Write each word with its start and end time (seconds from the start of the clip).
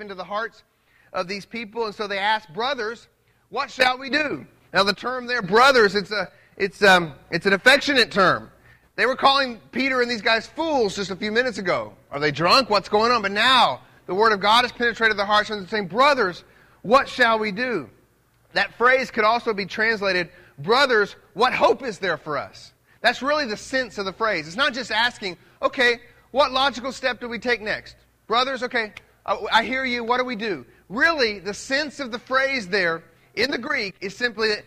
into 0.00 0.14
the 0.14 0.24
hearts 0.24 0.62
of 1.12 1.28
these 1.28 1.46
people. 1.46 1.86
And 1.86 1.94
so 1.94 2.06
they 2.06 2.18
asked, 2.18 2.52
Brothers, 2.52 3.08
what 3.48 3.70
shall 3.70 3.98
we 3.98 4.10
do? 4.10 4.46
Now, 4.72 4.82
the 4.82 4.92
term 4.92 5.26
there, 5.26 5.42
brothers, 5.42 5.94
it's, 5.94 6.10
a, 6.10 6.30
it's, 6.56 6.82
um, 6.82 7.14
it's 7.30 7.46
an 7.46 7.52
affectionate 7.52 8.10
term. 8.10 8.50
They 8.96 9.06
were 9.06 9.16
calling 9.16 9.60
Peter 9.72 10.00
and 10.00 10.10
these 10.10 10.22
guys 10.22 10.46
fools 10.46 10.96
just 10.96 11.10
a 11.10 11.16
few 11.16 11.30
minutes 11.30 11.58
ago. 11.58 11.92
Are 12.10 12.18
they 12.18 12.30
drunk? 12.30 12.70
What's 12.70 12.88
going 12.88 13.12
on? 13.12 13.22
But 13.22 13.32
now 13.32 13.82
the 14.06 14.14
word 14.14 14.32
of 14.32 14.40
God 14.40 14.62
has 14.62 14.72
penetrated 14.72 15.18
their 15.18 15.26
hearts 15.26 15.50
and 15.50 15.60
they're 15.60 15.68
saying, 15.68 15.88
Brothers, 15.88 16.44
what 16.82 17.08
shall 17.08 17.38
we 17.38 17.52
do? 17.52 17.88
That 18.54 18.72
phrase 18.74 19.10
could 19.10 19.24
also 19.24 19.52
be 19.52 19.66
translated, 19.66 20.30
Brothers, 20.58 21.16
what 21.34 21.52
hope 21.52 21.82
is 21.82 21.98
there 21.98 22.16
for 22.16 22.38
us? 22.38 22.72
That's 23.02 23.22
really 23.22 23.44
the 23.44 23.56
sense 23.56 23.98
of 23.98 24.06
the 24.06 24.12
phrase. 24.12 24.46
It's 24.46 24.56
not 24.56 24.72
just 24.72 24.90
asking, 24.90 25.36
okay, 25.60 26.00
what 26.30 26.52
logical 26.52 26.92
step 26.92 27.20
do 27.20 27.28
we 27.28 27.38
take 27.38 27.60
next? 27.60 27.96
Brothers, 28.26 28.62
okay, 28.62 28.92
Oh, 29.26 29.48
I 29.52 29.64
hear 29.64 29.84
you. 29.84 30.04
What 30.04 30.18
do 30.18 30.24
we 30.24 30.36
do? 30.36 30.64
Really, 30.88 31.40
the 31.40 31.54
sense 31.54 31.98
of 31.98 32.12
the 32.12 32.18
phrase 32.18 32.68
there 32.68 33.02
in 33.34 33.50
the 33.50 33.58
Greek 33.58 33.96
is 34.00 34.16
simply 34.16 34.48
that, 34.48 34.64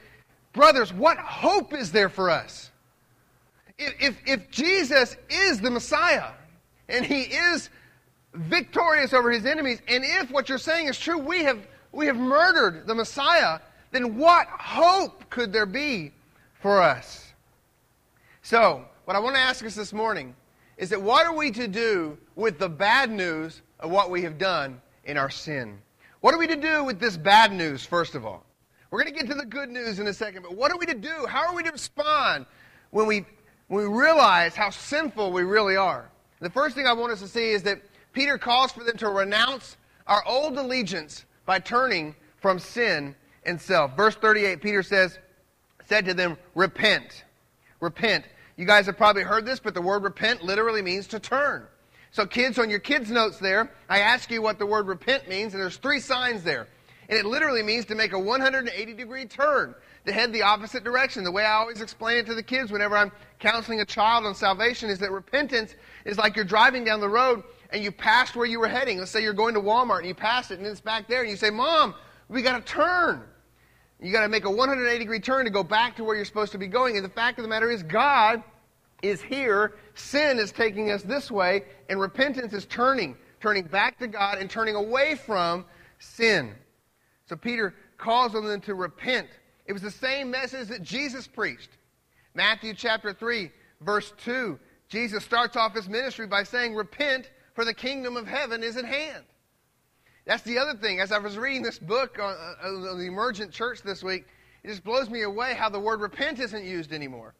brothers, 0.51 0.93
what 0.93 1.17
hope 1.17 1.73
is 1.73 1.91
there 1.91 2.09
for 2.09 2.29
us? 2.29 2.69
If, 3.77 3.93
if, 4.01 4.17
if 4.25 4.51
Jesus 4.51 5.15
is 5.29 5.61
the 5.61 5.71
Messiah 5.71 6.31
and 6.89 7.05
he 7.05 7.21
is 7.21 7.69
victorious 8.33 9.13
over 9.13 9.31
his 9.31 9.45
enemies, 9.45 9.81
and 9.87 10.03
if 10.03 10.29
what 10.29 10.49
you're 10.49 10.57
saying 10.57 10.87
is 10.87 10.99
true, 10.99 11.17
we 11.17 11.43
have, 11.43 11.65
we 11.93 12.05
have 12.07 12.17
murdered 12.17 12.85
the 12.85 12.95
Messiah, 12.95 13.59
then 13.91 14.17
what 14.17 14.47
hope 14.47 15.29
could 15.29 15.53
there 15.53 15.65
be 15.65 16.11
for 16.61 16.81
us? 16.81 17.33
So, 18.41 18.83
what 19.05 19.15
I 19.15 19.19
want 19.19 19.35
to 19.35 19.41
ask 19.41 19.65
us 19.65 19.75
this 19.75 19.93
morning 19.93 20.35
is 20.79 20.89
that 20.89 21.01
what 21.01 21.27
are 21.27 21.35
we 21.35 21.51
to 21.51 21.67
do 21.67 22.17
with 22.35 22.57
the 22.57 22.69
bad 22.69 23.11
news 23.11 23.61
of 23.81 23.91
what 23.91 24.09
we 24.09 24.23
have 24.23 24.37
done 24.37 24.81
in 25.03 25.17
our 25.17 25.29
sin? 25.29 25.77
What 26.21 26.33
are 26.33 26.37
we 26.37 26.47
to 26.47 26.55
do 26.55 26.85
with 26.85 26.99
this 26.99 27.17
bad 27.17 27.51
news, 27.51 27.85
first 27.85 28.15
of 28.15 28.25
all? 28.25 28.45
We're 28.89 29.03
going 29.03 29.13
to 29.13 29.19
get 29.19 29.29
to 29.29 29.35
the 29.35 29.45
good 29.45 29.69
news 29.69 29.99
in 29.99 30.07
a 30.07 30.13
second, 30.13 30.43
but 30.43 30.55
what 30.55 30.71
are 30.71 30.77
we 30.77 30.85
to 30.85 30.95
do? 30.95 31.25
How 31.27 31.47
are 31.47 31.53
we 31.53 31.63
to 31.63 31.71
respond 31.71 32.45
when 32.91 33.05
we, 33.05 33.25
when 33.67 33.83
we 33.91 33.97
realize 34.01 34.55
how 34.55 34.69
sinful 34.69 35.33
we 35.33 35.43
really 35.43 35.75
are? 35.75 36.09
The 36.39 36.49
first 36.49 36.75
thing 36.75 36.87
I 36.87 36.93
want 36.93 37.11
us 37.11 37.19
to 37.19 37.27
see 37.27 37.49
is 37.49 37.61
that 37.63 37.81
Peter 38.13 38.37
calls 38.37 38.71
for 38.71 38.85
them 38.85 38.97
to 38.97 39.09
renounce 39.09 39.75
our 40.07 40.25
old 40.25 40.57
allegiance 40.57 41.25
by 41.45 41.59
turning 41.59 42.15
from 42.37 42.57
sin 42.57 43.15
and 43.45 43.59
self. 43.59 43.97
Verse 43.97 44.15
38, 44.15 44.61
Peter 44.61 44.81
says, 44.81 45.19
said 45.87 46.05
to 46.05 46.13
them, 46.13 46.37
Repent. 46.55 47.25
Repent. 47.81 48.23
You 48.59 48.65
guys 48.65 48.87
have 48.87 48.97
probably 48.97 49.23
heard 49.23 49.45
this, 49.45 49.61
but 49.61 49.73
the 49.73 49.81
word 49.81 50.03
repent 50.03 50.43
literally 50.43 50.81
means 50.81 51.07
to 51.07 51.19
turn. 51.19 51.65
So, 52.11 52.25
kids, 52.25 52.59
on 52.59 52.69
your 52.69 52.79
kids' 52.79 53.09
notes 53.09 53.39
there, 53.39 53.71
I 53.87 53.99
ask 53.99 54.29
you 54.29 54.41
what 54.41 54.59
the 54.59 54.65
word 54.65 54.85
repent 54.85 55.29
means, 55.29 55.53
and 55.53 55.63
there's 55.63 55.77
three 55.77 56.01
signs 56.01 56.43
there. 56.43 56.67
And 57.07 57.17
it 57.17 57.25
literally 57.25 57.63
means 57.63 57.85
to 57.85 57.95
make 57.95 58.11
a 58.11 58.19
180 58.19 58.93
degree 58.95 59.23
turn, 59.23 59.73
to 60.05 60.11
head 60.11 60.33
the 60.33 60.41
opposite 60.41 60.83
direction. 60.83 61.23
The 61.23 61.31
way 61.31 61.45
I 61.45 61.53
always 61.53 61.79
explain 61.79 62.17
it 62.17 62.25
to 62.25 62.35
the 62.35 62.43
kids 62.43 62.69
whenever 62.69 62.97
I'm 62.97 63.13
counseling 63.39 63.79
a 63.79 63.85
child 63.85 64.25
on 64.25 64.35
salvation 64.35 64.89
is 64.89 64.99
that 64.99 65.11
repentance 65.11 65.75
is 66.03 66.17
like 66.17 66.35
you're 66.35 66.43
driving 66.43 66.83
down 66.83 66.99
the 66.99 67.07
road 67.07 67.43
and 67.71 67.81
you 67.81 67.93
passed 67.93 68.35
where 68.35 68.45
you 68.45 68.59
were 68.59 68.67
heading. 68.67 68.99
Let's 68.99 69.09
say 69.09 69.23
you're 69.23 69.31
going 69.31 69.53
to 69.53 69.61
Walmart 69.61 69.99
and 69.99 70.07
you 70.07 70.15
passed 70.15 70.51
it 70.51 70.59
and 70.59 70.67
it's 70.67 70.81
back 70.81 71.07
there 71.07 71.21
and 71.21 71.29
you 71.29 71.37
say, 71.37 71.49
Mom, 71.49 71.95
we 72.27 72.41
got 72.41 72.57
to 72.57 72.73
turn. 72.73 73.23
You 74.01 74.11
got 74.13 74.21
to 74.21 74.29
make 74.29 74.45
a 74.45 74.49
180 74.49 74.97
degree 74.97 75.19
turn 75.19 75.45
to 75.45 75.51
go 75.51 75.63
back 75.63 75.97
to 75.97 76.03
where 76.03 76.15
you're 76.15 76.25
supposed 76.25 76.53
to 76.53 76.57
be 76.57 76.67
going. 76.67 76.95
And 76.95 77.03
the 77.03 77.09
fact 77.09 77.37
of 77.37 77.43
the 77.43 77.49
matter 77.49 77.69
is, 77.69 77.83
God 77.83 78.41
is 79.01 79.21
here. 79.21 79.75
Sin 79.93 80.39
is 80.39 80.51
taking 80.51 80.91
us 80.91 81.03
this 81.03 81.29
way, 81.29 81.63
and 81.89 81.99
repentance 81.99 82.53
is 82.53 82.65
turning, 82.65 83.17
turning 83.41 83.65
back 83.65 83.99
to 83.99 84.07
God 84.07 84.37
and 84.37 84.49
turning 84.49 84.75
away 84.75 85.15
from 85.15 85.65
sin. 85.99 86.55
So 87.27 87.35
Peter 87.35 87.75
calls 87.97 88.35
on 88.35 88.45
them 88.45 88.61
to 88.61 88.73
repent. 88.73 89.27
It 89.65 89.73
was 89.73 89.81
the 89.81 89.91
same 89.91 90.31
message 90.31 90.69
that 90.69 90.81
Jesus 90.81 91.27
preached. 91.27 91.69
Matthew 92.33 92.73
chapter 92.73 93.13
3, 93.13 93.51
verse 93.81 94.13
2. 94.23 94.57
Jesus 94.87 95.23
starts 95.23 95.55
off 95.55 95.75
his 95.75 95.89
ministry 95.89 96.25
by 96.25 96.43
saying, 96.43 96.73
Repent, 96.73 97.29
for 97.53 97.65
the 97.65 97.73
kingdom 97.73 98.15
of 98.17 98.25
heaven 98.25 98.63
is 98.63 98.77
at 98.77 98.85
hand. 98.85 99.25
That's 100.29 100.43
the 100.43 100.59
other 100.59 100.75
thing. 100.75 100.99
As 100.99 101.11
I 101.11 101.17
was 101.17 101.39
reading 101.39 101.63
this 101.63 101.79
book 101.79 102.19
on, 102.21 102.35
on 102.63 102.99
the 102.99 103.07
emergent 103.07 103.51
church 103.51 103.81
this 103.81 104.03
week, 104.03 104.27
it 104.63 104.67
just 104.67 104.83
blows 104.83 105.09
me 105.09 105.23
away 105.23 105.55
how 105.55 105.69
the 105.69 105.79
word 105.79 106.01
repent 106.01 106.37
isn't 106.37 106.63
used 106.63 106.93
anymore. 106.93 107.33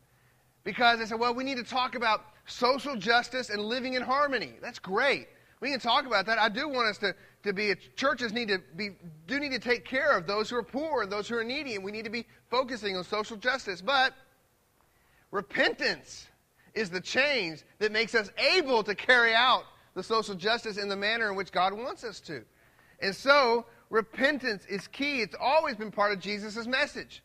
Because 0.63 0.99
I 0.99 1.05
said, 1.05 1.19
well, 1.19 1.35
we 1.35 1.43
need 1.43 1.57
to 1.57 1.63
talk 1.63 1.93
about 1.93 2.21
social 2.47 2.95
justice 2.95 3.51
and 3.51 3.61
living 3.61 3.93
in 3.93 4.01
harmony. 4.01 4.53
That's 4.59 4.79
great. 4.79 5.27
We 5.61 5.69
can 5.69 5.79
talk 5.79 6.07
about 6.07 6.25
that. 6.25 6.39
I 6.39 6.49
do 6.49 6.67
want 6.67 6.87
us 6.87 6.97
to, 6.97 7.13
to 7.43 7.53
be, 7.53 7.75
churches 7.95 8.33
need 8.33 8.47
to 8.47 8.59
be, 8.75 8.89
do 9.27 9.39
need 9.39 9.51
to 9.51 9.59
take 9.59 9.85
care 9.85 10.17
of 10.17 10.25
those 10.25 10.49
who 10.49 10.55
are 10.55 10.63
poor 10.63 11.03
and 11.03 11.11
those 11.11 11.27
who 11.27 11.37
are 11.37 11.43
needy, 11.43 11.75
and 11.75 11.83
we 11.83 11.91
need 11.91 12.05
to 12.05 12.09
be 12.09 12.25
focusing 12.49 12.97
on 12.97 13.03
social 13.03 13.37
justice. 13.37 13.81
But 13.81 14.15
repentance 15.29 16.25
is 16.73 16.89
the 16.89 17.01
change 17.01 17.61
that 17.77 17.91
makes 17.91 18.15
us 18.15 18.31
able 18.55 18.81
to 18.81 18.95
carry 18.95 19.35
out 19.35 19.65
the 19.93 20.01
social 20.01 20.33
justice 20.33 20.77
in 20.77 20.89
the 20.89 20.97
manner 20.97 21.29
in 21.29 21.35
which 21.35 21.51
God 21.51 21.73
wants 21.73 22.03
us 22.03 22.19
to. 22.21 22.43
And 23.01 23.15
so, 23.15 23.65
repentance 23.89 24.65
is 24.65 24.87
key. 24.87 25.21
It's 25.21 25.35
always 25.39 25.75
been 25.75 25.91
part 25.91 26.11
of 26.11 26.19
Jesus' 26.19 26.67
message. 26.67 27.23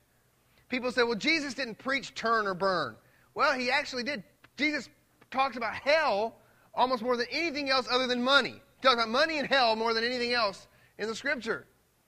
People 0.69 0.91
say, 0.91 1.03
well, 1.03 1.15
Jesus 1.15 1.55
didn't 1.55 1.79
preach 1.79 2.15
turn 2.15 2.47
or 2.47 2.55
burn. 2.55 2.97
Well, 3.35 3.53
he 3.53 3.71
actually 3.71 4.03
did. 4.03 4.23
Jesus 4.57 4.89
talks 5.31 5.57
about 5.57 5.75
hell 5.75 6.37
almost 6.75 7.03
more 7.03 7.17
than 7.17 7.27
anything 7.31 7.71
else 7.71 7.87
other 7.91 8.07
than 8.07 8.23
money. 8.23 8.61
He 8.81 8.83
talks 8.83 8.95
about 8.95 9.09
money 9.09 9.39
and 9.39 9.49
hell 9.49 9.77
more 9.77 9.95
than 9.95 10.05
anything 10.05 10.33
else 10.33 10.67
in 10.99 11.09
the 11.09 11.15
scripture. 11.15 11.67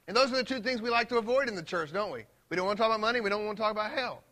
And 0.09 0.17
those 0.17 0.33
are 0.33 0.37
the 0.37 0.45
two 0.45 0.61
things 0.61 0.81
we 0.81 0.91
like 0.91 1.09
to 1.09 1.19
avoid 1.19 1.49
in 1.49 1.55
the 1.55 1.63
church, 1.63 1.93
don't 1.93 2.13
we? 2.13 2.25
We 2.49 2.57
don't 2.57 2.67
want 2.67 2.77
to 2.77 2.83
talk 2.83 2.91
about 2.91 3.01
money, 3.01 3.21
we 3.21 3.31
don't 3.31 3.45
want 3.45 3.57
to 3.57 3.63
talk 3.63 3.73
about 3.73 3.91
hell. 3.91 4.23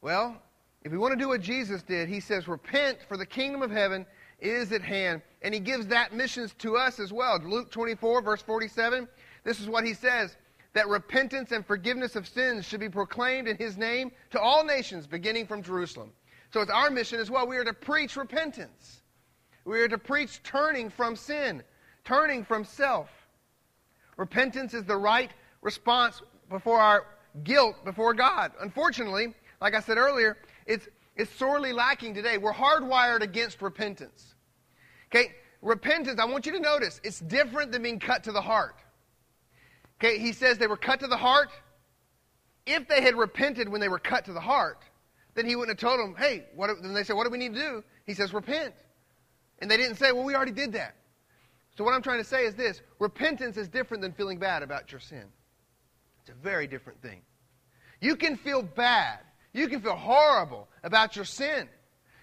Well, 0.00 0.40
if 0.82 0.92
we 0.92 0.98
want 0.98 1.12
to 1.12 1.18
do 1.18 1.28
what 1.28 1.40
Jesus 1.40 1.82
did, 1.82 2.08
he 2.08 2.20
says, 2.20 2.48
Repent, 2.48 2.98
for 3.08 3.16
the 3.16 3.26
kingdom 3.26 3.62
of 3.62 3.70
heaven 3.70 4.06
is 4.38 4.72
at 4.72 4.82
hand. 4.82 5.22
And 5.42 5.54
he 5.54 5.60
gives 5.60 5.86
that 5.88 6.12
mission 6.12 6.50
to 6.58 6.76
us 6.76 6.98
as 6.98 7.12
well. 7.12 7.40
Luke 7.42 7.70
24, 7.70 8.22
verse 8.22 8.42
47, 8.42 9.08
this 9.44 9.60
is 9.60 9.68
what 9.68 9.84
he 9.84 9.94
says 9.94 10.36
that 10.74 10.86
repentance 10.86 11.50
and 11.50 11.66
forgiveness 11.66 12.14
of 12.14 12.28
sins 12.28 12.64
should 12.64 12.80
be 12.80 12.88
proclaimed 12.88 13.48
in 13.48 13.56
his 13.56 13.76
name 13.76 14.12
to 14.30 14.38
all 14.40 14.64
nations, 14.64 15.06
beginning 15.06 15.46
from 15.46 15.62
Jerusalem. 15.62 16.12
So 16.52 16.60
it's 16.60 16.70
our 16.70 16.90
mission 16.90 17.18
as 17.20 17.30
well. 17.30 17.46
We 17.46 17.56
are 17.56 17.64
to 17.64 17.72
preach 17.72 18.16
repentance. 18.16 19.02
We 19.64 19.80
are 19.80 19.88
to 19.88 19.98
preach 19.98 20.42
turning 20.42 20.88
from 20.88 21.16
sin, 21.16 21.62
turning 22.04 22.44
from 22.44 22.64
self. 22.64 23.08
Repentance 24.16 24.74
is 24.74 24.84
the 24.84 24.96
right 24.96 25.30
response 25.62 26.22
before 26.48 26.80
our 26.80 27.06
guilt 27.44 27.84
before 27.84 28.14
God. 28.14 28.52
Unfortunately, 28.60 29.34
like 29.60 29.74
I 29.74 29.80
said 29.80 29.98
earlier, 29.98 30.38
it's, 30.66 30.88
it's 31.18 31.34
sorely 31.36 31.72
lacking 31.72 32.14
today. 32.14 32.38
We're 32.38 32.54
hardwired 32.54 33.20
against 33.20 33.60
repentance. 33.60 34.34
Okay, 35.12 35.32
repentance, 35.60 36.20
I 36.20 36.24
want 36.24 36.46
you 36.46 36.52
to 36.52 36.60
notice, 36.60 37.00
it's 37.02 37.20
different 37.20 37.72
than 37.72 37.82
being 37.82 37.98
cut 37.98 38.24
to 38.24 38.32
the 38.32 38.40
heart. 38.40 38.76
Okay, 40.00 40.18
he 40.18 40.32
says 40.32 40.58
they 40.58 40.68
were 40.68 40.76
cut 40.76 41.00
to 41.00 41.08
the 41.08 41.16
heart. 41.16 41.50
If 42.66 42.86
they 42.86 43.02
had 43.02 43.16
repented 43.16 43.68
when 43.68 43.80
they 43.80 43.88
were 43.88 43.98
cut 43.98 44.24
to 44.26 44.32
the 44.32 44.40
heart, 44.40 44.84
then 45.34 45.46
he 45.46 45.56
wouldn't 45.56 45.80
have 45.80 45.90
told 45.90 46.00
them, 46.00 46.14
hey, 46.16 46.44
what, 46.54 46.70
then 46.82 46.94
they 46.94 47.02
said, 47.02 47.16
what 47.16 47.24
do 47.24 47.30
we 47.30 47.38
need 47.38 47.54
to 47.54 47.60
do? 47.60 47.84
He 48.06 48.14
says, 48.14 48.32
repent. 48.32 48.74
And 49.58 49.70
they 49.70 49.76
didn't 49.76 49.96
say, 49.96 50.12
well, 50.12 50.24
we 50.24 50.34
already 50.34 50.52
did 50.52 50.72
that. 50.74 50.94
So 51.76 51.84
what 51.84 51.94
I'm 51.94 52.02
trying 52.02 52.18
to 52.18 52.24
say 52.24 52.44
is 52.44 52.54
this 52.54 52.82
repentance 52.98 53.56
is 53.56 53.68
different 53.68 54.02
than 54.02 54.12
feeling 54.12 54.38
bad 54.38 54.62
about 54.62 54.92
your 54.92 55.00
sin. 55.00 55.24
It's 56.20 56.30
a 56.30 56.42
very 56.42 56.66
different 56.66 57.00
thing. 57.02 57.22
You 58.00 58.14
can 58.14 58.36
feel 58.36 58.62
bad. 58.62 59.20
You 59.58 59.68
can 59.68 59.80
feel 59.80 59.96
horrible 59.96 60.68
about 60.84 61.16
your 61.16 61.24
sin. 61.24 61.68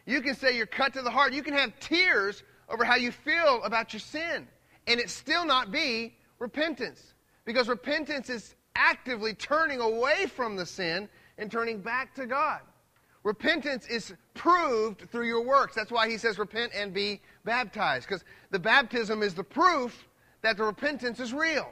You 0.05 0.21
can 0.21 0.35
say 0.35 0.55
you're 0.55 0.65
cut 0.65 0.93
to 0.93 1.01
the 1.01 1.11
heart. 1.11 1.33
You 1.33 1.43
can 1.43 1.53
have 1.53 1.77
tears 1.79 2.43
over 2.69 2.85
how 2.85 2.95
you 2.95 3.11
feel 3.11 3.61
about 3.63 3.91
your 3.91 3.99
sin. 3.99 4.47
And 4.87 4.99
it 5.01 5.09
still 5.09 5.45
not 5.45 5.69
be 5.69 6.15
repentance. 6.39 7.13
Because 7.43 7.67
repentance 7.67 8.29
is 8.29 8.55
actively 8.75 9.33
turning 9.33 9.81
away 9.81 10.27
from 10.27 10.55
the 10.55 10.65
sin 10.65 11.09
and 11.37 11.51
turning 11.51 11.81
back 11.81 12.15
to 12.15 12.25
God. 12.25 12.61
Repentance 13.23 13.85
is 13.87 14.13
proved 14.33 15.09
through 15.09 15.27
your 15.27 15.43
works. 15.43 15.75
That's 15.75 15.91
why 15.91 16.09
he 16.09 16.17
says 16.17 16.39
repent 16.39 16.71
and 16.73 16.93
be 16.93 17.21
baptized. 17.43 18.07
Because 18.07 18.23
the 18.51 18.59
baptism 18.59 19.21
is 19.21 19.33
the 19.33 19.43
proof 19.43 20.07
that 20.41 20.55
the 20.55 20.63
repentance 20.63 21.19
is 21.19 21.33
real. 21.33 21.67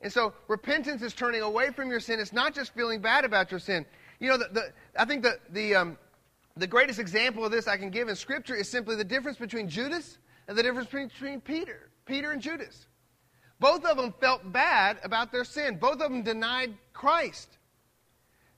And 0.00 0.12
so 0.12 0.32
repentance 0.46 1.02
is 1.02 1.12
turning 1.12 1.42
away 1.42 1.70
from 1.72 1.90
your 1.90 2.00
sin. 2.00 2.20
It's 2.20 2.32
not 2.32 2.54
just 2.54 2.72
feeling 2.72 3.00
bad 3.00 3.24
about 3.24 3.50
your 3.50 3.60
sin. 3.60 3.84
You 4.20 4.28
know, 4.28 4.38
the, 4.38 4.48
the, 4.52 4.72
I 4.96 5.04
think 5.04 5.22
the, 5.22 5.38
the, 5.50 5.74
um, 5.74 5.98
the 6.56 6.66
greatest 6.66 6.98
example 6.98 7.44
of 7.44 7.52
this 7.52 7.68
I 7.68 7.76
can 7.76 7.90
give 7.90 8.08
in 8.08 8.16
Scripture 8.16 8.54
is 8.54 8.68
simply 8.68 8.96
the 8.96 9.04
difference 9.04 9.38
between 9.38 9.68
Judas 9.68 10.18
and 10.48 10.56
the 10.56 10.62
difference 10.62 10.88
between 10.88 11.40
Peter. 11.40 11.90
Peter 12.04 12.32
and 12.32 12.42
Judas. 12.42 12.86
Both 13.60 13.84
of 13.84 13.96
them 13.96 14.14
felt 14.20 14.52
bad 14.52 14.98
about 15.02 15.30
their 15.30 15.44
sin. 15.44 15.78
Both 15.78 16.00
of 16.00 16.10
them 16.10 16.22
denied 16.22 16.74
Christ. 16.92 17.58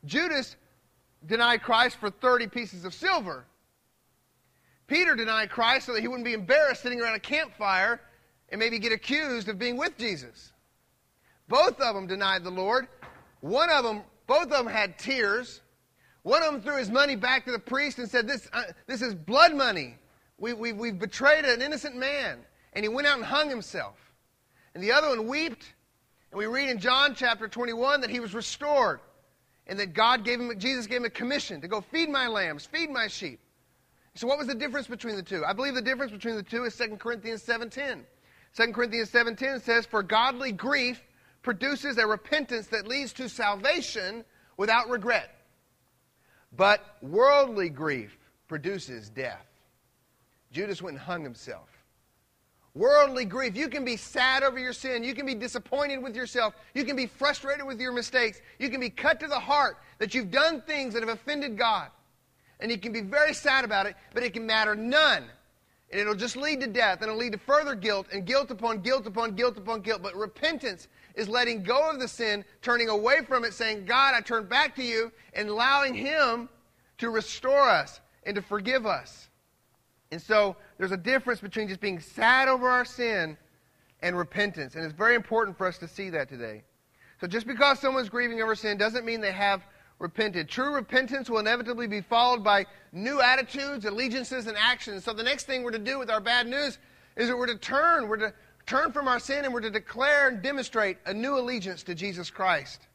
Judas 0.05 0.57
denied 1.27 1.63
Christ 1.63 1.97
for 1.97 2.11
30 2.11 2.47
pieces 2.49 2.85
of 2.85 2.95
silver. 2.95 3.45
Peter 4.87 5.15
denied 5.15 5.51
Christ 5.51 5.87
so 5.87 5.93
that 5.93 6.01
he 6.01 6.09
wouldn't 6.09 6.25
be 6.25 6.33
embarrassed 6.33 6.83
sitting 6.83 7.01
around 7.01 7.15
a 7.15 7.21
campfire 7.21 8.01
and 8.49 8.59
maybe 8.59 8.79
get 8.79 8.93
accused 8.93 9.49
of 9.49 9.59
being 9.59 9.77
with 9.77 9.97
Jesus. 9.97 10.53
Both 11.49 11.81
of 11.81 11.95
them 11.95 12.07
denied 12.07 12.45
the 12.45 12.51
Lord. 12.51 12.89
One 13.41 13.71
of 13.71 13.85
them, 13.85 14.03
both 14.31 14.45
of 14.45 14.51
them 14.51 14.69
had 14.69 14.97
tears. 14.97 15.61
One 16.23 16.45
of 16.45 16.53
them 16.53 16.63
threw 16.63 16.77
his 16.77 16.89
money 16.89 17.17
back 17.17 17.45
to 17.47 17.51
the 17.51 17.59
priest 17.59 17.99
and 17.99 18.09
said, 18.09 18.29
This, 18.29 18.49
uh, 18.53 18.63
this 18.87 19.03
is 19.03 19.13
blood 19.13 19.57
money. 19.57 19.97
We, 20.39 20.53
we, 20.53 20.73
we've 20.73 21.01
betrayed 21.01 21.45
an 21.45 21.61
innocent 21.61 21.97
man. 21.97 22.39
And 22.73 22.85
he 22.85 22.89
went 22.89 23.09
out 23.09 23.17
and 23.17 23.27
hung 23.27 23.51
himself. 23.51 23.97
And 24.73 24.85
the 24.85 24.93
other 24.93 25.09
one 25.09 25.27
wept. 25.27 25.75
And 26.31 26.39
we 26.39 26.47
read 26.47 26.69
in 26.69 26.79
John 26.79 27.13
chapter 27.17 27.49
21 27.49 28.03
that 28.03 28.11
he 28.11 28.21
was 28.21 28.33
restored. 28.33 29.01
And 29.67 29.77
that 29.81 29.95
God 29.95 30.25
gave 30.25 30.39
him, 30.39 30.57
Jesus 30.61 30.87
gave 30.87 30.99
him 30.99 31.07
a 31.07 31.11
commission 31.11 31.61
to 31.61 31.67
go 31.67 31.81
feed 31.81 32.09
my 32.09 32.29
lambs, 32.29 32.65
feed 32.65 32.89
my 32.89 33.09
sheep. 33.09 33.41
So 34.15 34.29
what 34.29 34.39
was 34.39 34.47
the 34.47 34.55
difference 34.55 34.87
between 34.87 35.17
the 35.17 35.25
two? 35.25 35.45
I 35.45 35.53
believe 35.53 35.75
the 35.75 35.83
difference 35.83 36.13
between 36.13 36.37
the 36.37 36.45
two 36.45 36.63
is 36.63 36.77
2 36.77 36.99
Corinthians 36.99 37.43
7.10. 37.43 38.03
2 38.55 38.73
Corinthians 38.73 39.11
7.10 39.11 39.61
says, 39.61 39.87
For 39.87 40.05
godly 40.05 40.53
grief 40.53 41.03
produces 41.43 41.97
a 41.99 42.07
repentance 42.07 42.67
that 42.69 42.87
leads 42.87 43.13
to 43.15 43.29
salvation 43.29 44.25
without 44.57 44.89
regret. 44.89 45.35
But 46.57 46.97
worldly 47.01 47.69
grief 47.69 48.17
produces 48.49 49.09
death. 49.09 49.47
Judas 50.53 50.83
went 50.83 50.97
and 50.97 51.05
hung 51.05 51.23
himself. 51.23 51.69
Worldly 52.75 53.25
grief. 53.25 53.57
You 53.57 53.69
can 53.69 53.85
be 53.85 53.97
sad 53.97 54.43
over 54.43 54.59
your 54.59 54.73
sin. 54.73 55.03
You 55.03 55.15
can 55.15 55.27
be 55.27 55.35
disappointed 55.35 55.99
with 55.99 56.15
yourself. 56.15 56.55
You 56.75 56.85
can 56.85 56.95
be 56.95 57.07
frustrated 57.07 57.67
with 57.67 57.81
your 57.81 57.93
mistakes. 57.93 58.41
You 58.59 58.71
can 58.71 58.81
be 58.81 58.91
cut 58.91 59.19
to 59.21 59.27
the 59.27 59.41
heart 59.41 59.79
that 59.99 60.15
you've 60.15 60.31
done 60.31 60.63
things 60.63 60.95
that 60.95 61.03
have 61.03 61.09
offended 61.09 61.59
God. 61.59 61.89
And 62.61 62.71
you 62.71 62.79
can 62.79 62.93
be 62.93 63.01
very 63.01 63.35
sad 63.35 63.65
about 63.65 63.87
it, 63.87 63.97
but 64.15 64.23
it 64.23 64.35
can 64.35 64.47
matter 64.47 64.77
none. 64.77 65.25
And 65.91 66.01
it'll 66.01 66.15
just 66.15 66.37
lead 66.37 66.61
to 66.61 66.69
death, 66.69 67.01
and 67.01 67.09
it'll 67.09 67.17
lead 67.17 67.33
to 67.33 67.39
further 67.39 67.75
guilt, 67.75 68.07
and 68.13 68.25
guilt 68.25 68.53
upon 68.53 68.81
guilt 68.81 69.07
upon 69.07 69.35
guilt 69.35 69.57
upon 69.57 69.81
guilt. 69.81 70.03
But 70.03 70.15
repentance 70.15 70.87
is 71.15 71.29
letting 71.29 71.63
go 71.63 71.91
of 71.91 72.01
the 72.01 72.09
sin, 72.09 72.45
turning 72.63 72.89
away 72.89 73.25
from 73.27 73.45
it, 73.45 73.55
saying, 73.55 73.85
God, 73.85 74.15
I 74.15 74.21
turn 74.21 74.47
back 74.47 74.75
to 74.77 74.83
you, 74.83 75.13
and 75.35 75.49
allowing 75.49 75.95
Him 75.95 76.49
to 76.99 77.11
restore 77.11 77.69
us 77.69 78.01
and 78.25 78.35
to 78.37 78.43
forgive 78.43 78.87
us. 78.87 79.29
And 80.13 80.21
so 80.21 80.57
there's 80.79 80.93
a 80.93 80.97
difference 80.97 81.41
between 81.41 81.69
just 81.69 81.81
being 81.81 82.01
sad 82.01 82.49
over 82.49 82.69
our 82.69 82.85
sin 82.85 83.37
and 84.03 84.17
repentance. 84.17 84.75
And 84.75 84.85
it's 84.85 84.95
very 84.95 85.15
important 85.15 85.57
for 85.57 85.67
us 85.67 85.79
to 85.79 85.89
see 85.89 86.11
that 86.11 86.29
today. 86.29 86.63
So 87.21 87.27
just 87.27 87.47
because 87.47 87.79
someone's 87.79 88.09
grieving 88.09 88.41
over 88.41 88.55
sin 88.55 88.79
doesn't 88.79 89.05
mean 89.05 89.21
they 89.21 89.33
have 89.33 89.63
repented. 89.99 90.49
True 90.49 90.75
repentance 90.75 91.29
will 91.29 91.39
inevitably 91.39 91.87
be 91.87 92.01
followed 92.01 92.43
by 92.43 92.65
new 92.93 93.21
attitudes, 93.21 93.85
allegiances, 93.85 94.47
and 94.47 94.57
actions. 94.57 95.05
So 95.05 95.13
the 95.13 95.23
next 95.23 95.45
thing 95.45 95.63
we're 95.63 95.71
to 95.73 95.79
do 95.79 95.99
with 95.99 96.11
our 96.11 96.21
bad 96.21 96.47
news 96.47 96.79
is 97.17 97.29
that 97.29 97.37
we're 97.37 97.47
to 97.47 97.59
turn. 97.59 98.09
We're 98.09 98.17
to 98.17 98.33
turn 98.71 98.93
from 98.93 99.09
our 99.09 99.19
sin 99.19 99.45
and 99.45 99.53
we're 99.53 99.61
to 99.61 99.71
declare 99.71 100.29
and 100.29 100.43
demonstrate 100.43 100.97
a 101.05 101.13
new 101.13 101.37
allegiance 101.37 101.83
to 101.83 101.93
Jesus 101.93 102.31
Christ. 102.31 102.87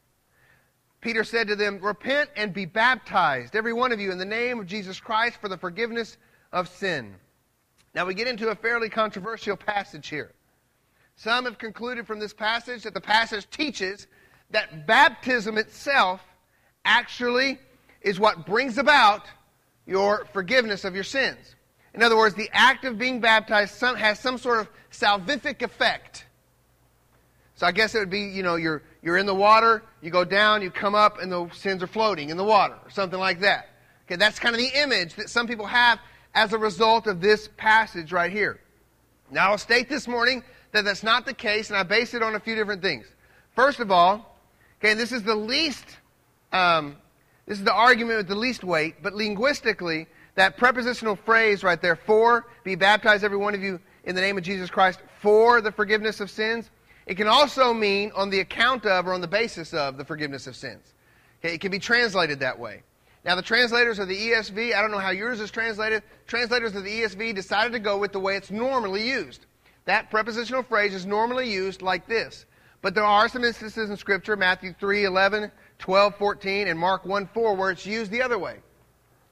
Peter 1.02 1.22
said 1.22 1.48
to 1.48 1.54
them, 1.54 1.78
Repent 1.80 2.30
and 2.34 2.54
be 2.54 2.64
baptized, 2.64 3.54
every 3.54 3.74
one 3.74 3.92
of 3.92 4.00
you, 4.00 4.10
in 4.10 4.16
the 4.16 4.24
name 4.24 4.58
of 4.58 4.66
Jesus 4.66 4.98
Christ 4.98 5.38
for 5.38 5.50
the 5.50 5.58
forgiveness 5.58 6.16
of 6.50 6.66
sin. 6.68 7.14
Now 7.94 8.06
we 8.06 8.14
get 8.14 8.26
into 8.26 8.48
a 8.48 8.54
fairly 8.54 8.88
controversial 8.88 9.54
passage 9.54 10.08
here. 10.08 10.32
Some 11.16 11.44
have 11.44 11.58
concluded 11.58 12.06
from 12.06 12.20
this 12.20 12.32
passage 12.32 12.84
that 12.84 12.94
the 12.94 13.00
passage 13.00 13.46
teaches 13.50 14.06
that 14.52 14.86
baptism 14.86 15.58
itself 15.58 16.22
actually 16.86 17.58
is 18.00 18.18
what 18.18 18.46
brings 18.46 18.78
about 18.78 19.26
your 19.84 20.26
forgiveness 20.32 20.86
of 20.86 20.94
your 20.94 21.04
sins. 21.04 21.55
In 21.96 22.02
other 22.02 22.16
words, 22.16 22.34
the 22.34 22.50
act 22.52 22.84
of 22.84 22.98
being 22.98 23.20
baptized 23.20 23.80
has 23.80 24.20
some 24.20 24.36
sort 24.36 24.60
of 24.60 24.68
salvific 24.92 25.62
effect. 25.62 26.26
So 27.54 27.66
I 27.66 27.72
guess 27.72 27.94
it 27.94 27.98
would 28.00 28.10
be, 28.10 28.20
you 28.20 28.42
know, 28.42 28.56
you're, 28.56 28.82
you're 29.02 29.16
in 29.16 29.24
the 29.24 29.34
water, 29.34 29.82
you 30.02 30.10
go 30.10 30.22
down, 30.22 30.60
you 30.60 30.70
come 30.70 30.94
up, 30.94 31.22
and 31.22 31.32
the 31.32 31.48
sins 31.54 31.82
are 31.82 31.86
floating 31.86 32.28
in 32.28 32.36
the 32.36 32.44
water, 32.44 32.74
or 32.84 32.90
something 32.90 33.18
like 33.18 33.40
that. 33.40 33.70
Okay, 34.06 34.16
that's 34.16 34.38
kind 34.38 34.54
of 34.54 34.60
the 34.60 34.78
image 34.78 35.14
that 35.14 35.30
some 35.30 35.46
people 35.46 35.64
have 35.64 35.98
as 36.34 36.52
a 36.52 36.58
result 36.58 37.06
of 37.06 37.22
this 37.22 37.48
passage 37.56 38.12
right 38.12 38.30
here. 38.30 38.60
Now, 39.30 39.52
I'll 39.52 39.58
state 39.58 39.88
this 39.88 40.06
morning 40.06 40.44
that 40.72 40.84
that's 40.84 41.02
not 41.02 41.24
the 41.24 41.32
case, 41.32 41.70
and 41.70 41.78
I 41.78 41.82
base 41.82 42.12
it 42.12 42.22
on 42.22 42.34
a 42.34 42.40
few 42.40 42.54
different 42.54 42.82
things. 42.82 43.06
First 43.54 43.80
of 43.80 43.90
all, 43.90 44.36
okay, 44.78 44.92
this 44.92 45.12
is 45.12 45.22
the 45.22 45.34
least, 45.34 45.96
um, 46.52 46.96
this 47.46 47.56
is 47.56 47.64
the 47.64 47.72
argument 47.72 48.18
with 48.18 48.28
the 48.28 48.34
least 48.34 48.64
weight, 48.64 49.02
but 49.02 49.14
linguistically, 49.14 50.06
that 50.36 50.56
prepositional 50.56 51.16
phrase 51.16 51.64
right 51.64 51.80
there, 51.80 51.96
for, 51.96 52.46
be 52.62 52.74
baptized 52.74 53.24
every 53.24 53.36
one 53.36 53.54
of 53.54 53.62
you 53.62 53.80
in 54.04 54.14
the 54.14 54.20
name 54.20 54.38
of 54.38 54.44
Jesus 54.44 54.70
Christ 54.70 55.00
for 55.20 55.60
the 55.60 55.72
forgiveness 55.72 56.20
of 56.20 56.30
sins, 56.30 56.70
it 57.06 57.16
can 57.16 57.26
also 57.26 57.74
mean 57.74 58.12
on 58.14 58.30
the 58.30 58.40
account 58.40 58.86
of 58.86 59.06
or 59.06 59.12
on 59.12 59.20
the 59.20 59.28
basis 59.28 59.74
of 59.74 59.96
the 59.96 60.04
forgiveness 60.04 60.46
of 60.46 60.54
sins. 60.54 60.94
Okay, 61.40 61.54
it 61.54 61.60
can 61.60 61.70
be 61.70 61.78
translated 61.78 62.40
that 62.40 62.58
way. 62.58 62.82
Now, 63.24 63.34
the 63.34 63.42
translators 63.42 63.98
of 63.98 64.08
the 64.08 64.16
ESV, 64.16 64.74
I 64.74 64.80
don't 64.80 64.92
know 64.92 64.98
how 64.98 65.10
yours 65.10 65.40
is 65.40 65.50
translated. 65.50 66.02
Translators 66.28 66.76
of 66.76 66.84
the 66.84 67.02
ESV 67.02 67.34
decided 67.34 67.72
to 67.72 67.80
go 67.80 67.98
with 67.98 68.12
the 68.12 68.20
way 68.20 68.36
it's 68.36 68.52
normally 68.52 69.08
used. 69.08 69.46
That 69.84 70.10
prepositional 70.10 70.62
phrase 70.62 70.94
is 70.94 71.06
normally 71.06 71.50
used 71.50 71.82
like 71.82 72.06
this. 72.06 72.46
But 72.82 72.94
there 72.94 73.04
are 73.04 73.28
some 73.28 73.42
instances 73.42 73.90
in 73.90 73.96
Scripture, 73.96 74.36
Matthew 74.36 74.74
3, 74.78 75.04
11, 75.04 75.50
12, 75.78 76.14
14, 76.16 76.68
and 76.68 76.78
Mark 76.78 77.04
1, 77.04 77.28
4, 77.34 77.54
where 77.54 77.70
it's 77.70 77.86
used 77.86 78.12
the 78.12 78.22
other 78.22 78.38
way, 78.38 78.58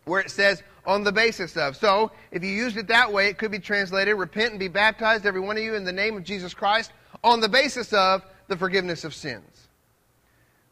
where 0.06 0.20
it 0.20 0.30
says, 0.30 0.62
on 0.86 1.04
the 1.04 1.12
basis 1.12 1.56
of. 1.56 1.76
So, 1.76 2.10
if 2.30 2.42
you 2.42 2.50
used 2.50 2.76
it 2.76 2.88
that 2.88 3.12
way, 3.12 3.28
it 3.28 3.38
could 3.38 3.50
be 3.50 3.58
translated, 3.58 4.16
repent 4.16 4.50
and 4.50 4.60
be 4.60 4.68
baptized, 4.68 5.26
every 5.26 5.40
one 5.40 5.56
of 5.56 5.62
you, 5.62 5.74
in 5.74 5.84
the 5.84 5.92
name 5.92 6.16
of 6.16 6.24
Jesus 6.24 6.54
Christ, 6.54 6.92
on 7.22 7.40
the 7.40 7.48
basis 7.48 7.92
of 7.92 8.22
the 8.48 8.56
forgiveness 8.56 9.04
of 9.04 9.14
sins. 9.14 9.68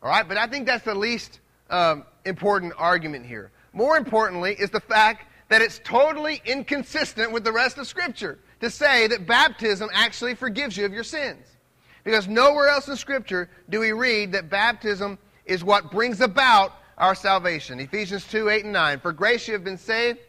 All 0.02 0.10
right, 0.10 0.26
but 0.26 0.36
I 0.36 0.46
think 0.46 0.66
that's 0.66 0.84
the 0.84 0.94
least 0.94 1.40
um, 1.70 2.04
important 2.24 2.72
argument 2.76 3.24
here. 3.26 3.50
More 3.72 3.96
importantly, 3.96 4.54
is 4.58 4.70
the 4.70 4.80
fact 4.80 5.26
that 5.48 5.62
it's 5.62 5.80
totally 5.84 6.42
inconsistent 6.44 7.32
with 7.32 7.44
the 7.44 7.52
rest 7.52 7.78
of 7.78 7.86
Scripture 7.86 8.38
to 8.60 8.70
say 8.70 9.06
that 9.06 9.26
baptism 9.26 9.88
actually 9.92 10.34
forgives 10.34 10.76
you 10.76 10.84
of 10.84 10.92
your 10.92 11.04
sins. 11.04 11.46
Because 12.04 12.26
nowhere 12.26 12.68
else 12.68 12.88
in 12.88 12.96
Scripture 12.96 13.48
do 13.70 13.80
we 13.80 13.92
read 13.92 14.32
that 14.32 14.50
baptism 14.50 15.18
is 15.44 15.62
what 15.62 15.90
brings 15.90 16.20
about 16.20 16.72
our 17.02 17.16
salvation. 17.16 17.80
Ephesians 17.80 18.24
2 18.28 18.48
8 18.48 18.64
and 18.64 18.72
9. 18.72 19.00
For 19.00 19.12
grace 19.12 19.48
you 19.48 19.54
have 19.54 19.64
been 19.64 19.76
saved. 19.76 20.20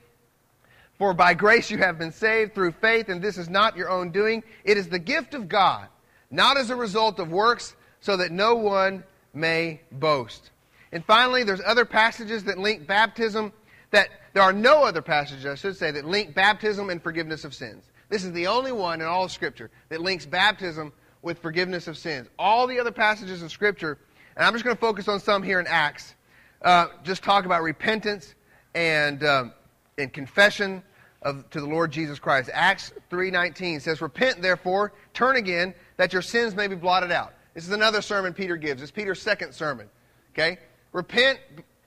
For 0.97 1.13
by 1.13 1.35
grace 1.35 1.69
you 1.69 1.77
have 1.77 1.99
been 1.99 2.11
saved 2.11 2.55
through 2.55 2.71
faith, 2.73 3.09
and 3.09 3.21
this 3.21 3.37
is 3.37 3.47
not 3.47 3.77
your 3.77 3.89
own 3.89 4.11
doing. 4.11 4.43
It 4.63 4.77
is 4.77 4.89
the 4.89 4.99
gift 4.99 5.35
of 5.35 5.47
God, 5.47 5.87
not 6.31 6.57
as 6.57 6.71
a 6.71 6.75
result 6.75 7.19
of 7.19 7.29
works, 7.29 7.75
so 7.99 8.17
that 8.17 8.31
no 8.31 8.55
one 8.55 9.03
may 9.33 9.81
boast. 9.91 10.49
And 10.91 11.05
finally, 11.05 11.43
there's 11.43 11.61
other 11.63 11.85
passages 11.85 12.43
that 12.45 12.57
link 12.57 12.87
baptism, 12.87 13.53
that 13.91 14.09
there 14.33 14.43
are 14.43 14.53
no 14.53 14.83
other 14.83 15.01
passages, 15.01 15.45
I 15.45 15.55
should 15.55 15.77
say, 15.77 15.91
that 15.91 16.05
link 16.05 16.33
baptism 16.33 16.89
and 16.89 17.01
forgiveness 17.01 17.43
of 17.43 17.53
sins. 17.53 17.83
This 18.09 18.23
is 18.23 18.31
the 18.31 18.47
only 18.47 18.71
one 18.71 18.99
in 18.99 19.07
all 19.07 19.25
of 19.25 19.31
Scripture 19.31 19.69
that 19.89 20.01
links 20.01 20.25
baptism 20.25 20.91
with 21.21 21.37
forgiveness 21.39 21.87
of 21.87 21.97
sins. 21.97 22.29
All 22.39 22.65
the 22.65 22.79
other 22.79 22.91
passages 22.91 23.43
in 23.43 23.49
Scripture, 23.49 23.99
and 24.35 24.45
I'm 24.45 24.53
just 24.53 24.65
going 24.65 24.75
to 24.75 24.81
focus 24.81 25.07
on 25.07 25.19
some 25.19 25.43
here 25.43 25.59
in 25.59 25.67
Acts, 25.67 26.15
uh, 26.63 26.87
just 27.03 27.23
talk 27.23 27.45
about 27.45 27.61
repentance 27.61 28.35
and, 28.73 29.23
um, 29.23 29.53
and 29.97 30.11
confession 30.11 30.83
of, 31.21 31.49
to 31.51 31.59
the 31.59 31.67
Lord 31.67 31.91
Jesus 31.91 32.19
Christ. 32.19 32.49
Acts 32.53 32.93
3.19 33.11 33.81
says, 33.81 34.01
Repent, 34.01 34.41
therefore, 34.41 34.93
turn 35.13 35.35
again, 35.35 35.73
that 35.97 36.13
your 36.13 36.21
sins 36.21 36.55
may 36.55 36.67
be 36.67 36.75
blotted 36.75 37.11
out. 37.11 37.33
This 37.53 37.65
is 37.65 37.71
another 37.71 38.01
sermon 38.01 38.33
Peter 38.33 38.57
gives. 38.57 38.81
It's 38.81 38.91
Peter's 38.91 39.21
second 39.21 39.53
sermon. 39.53 39.89
Okay? 40.33 40.57
Repent. 40.91 41.39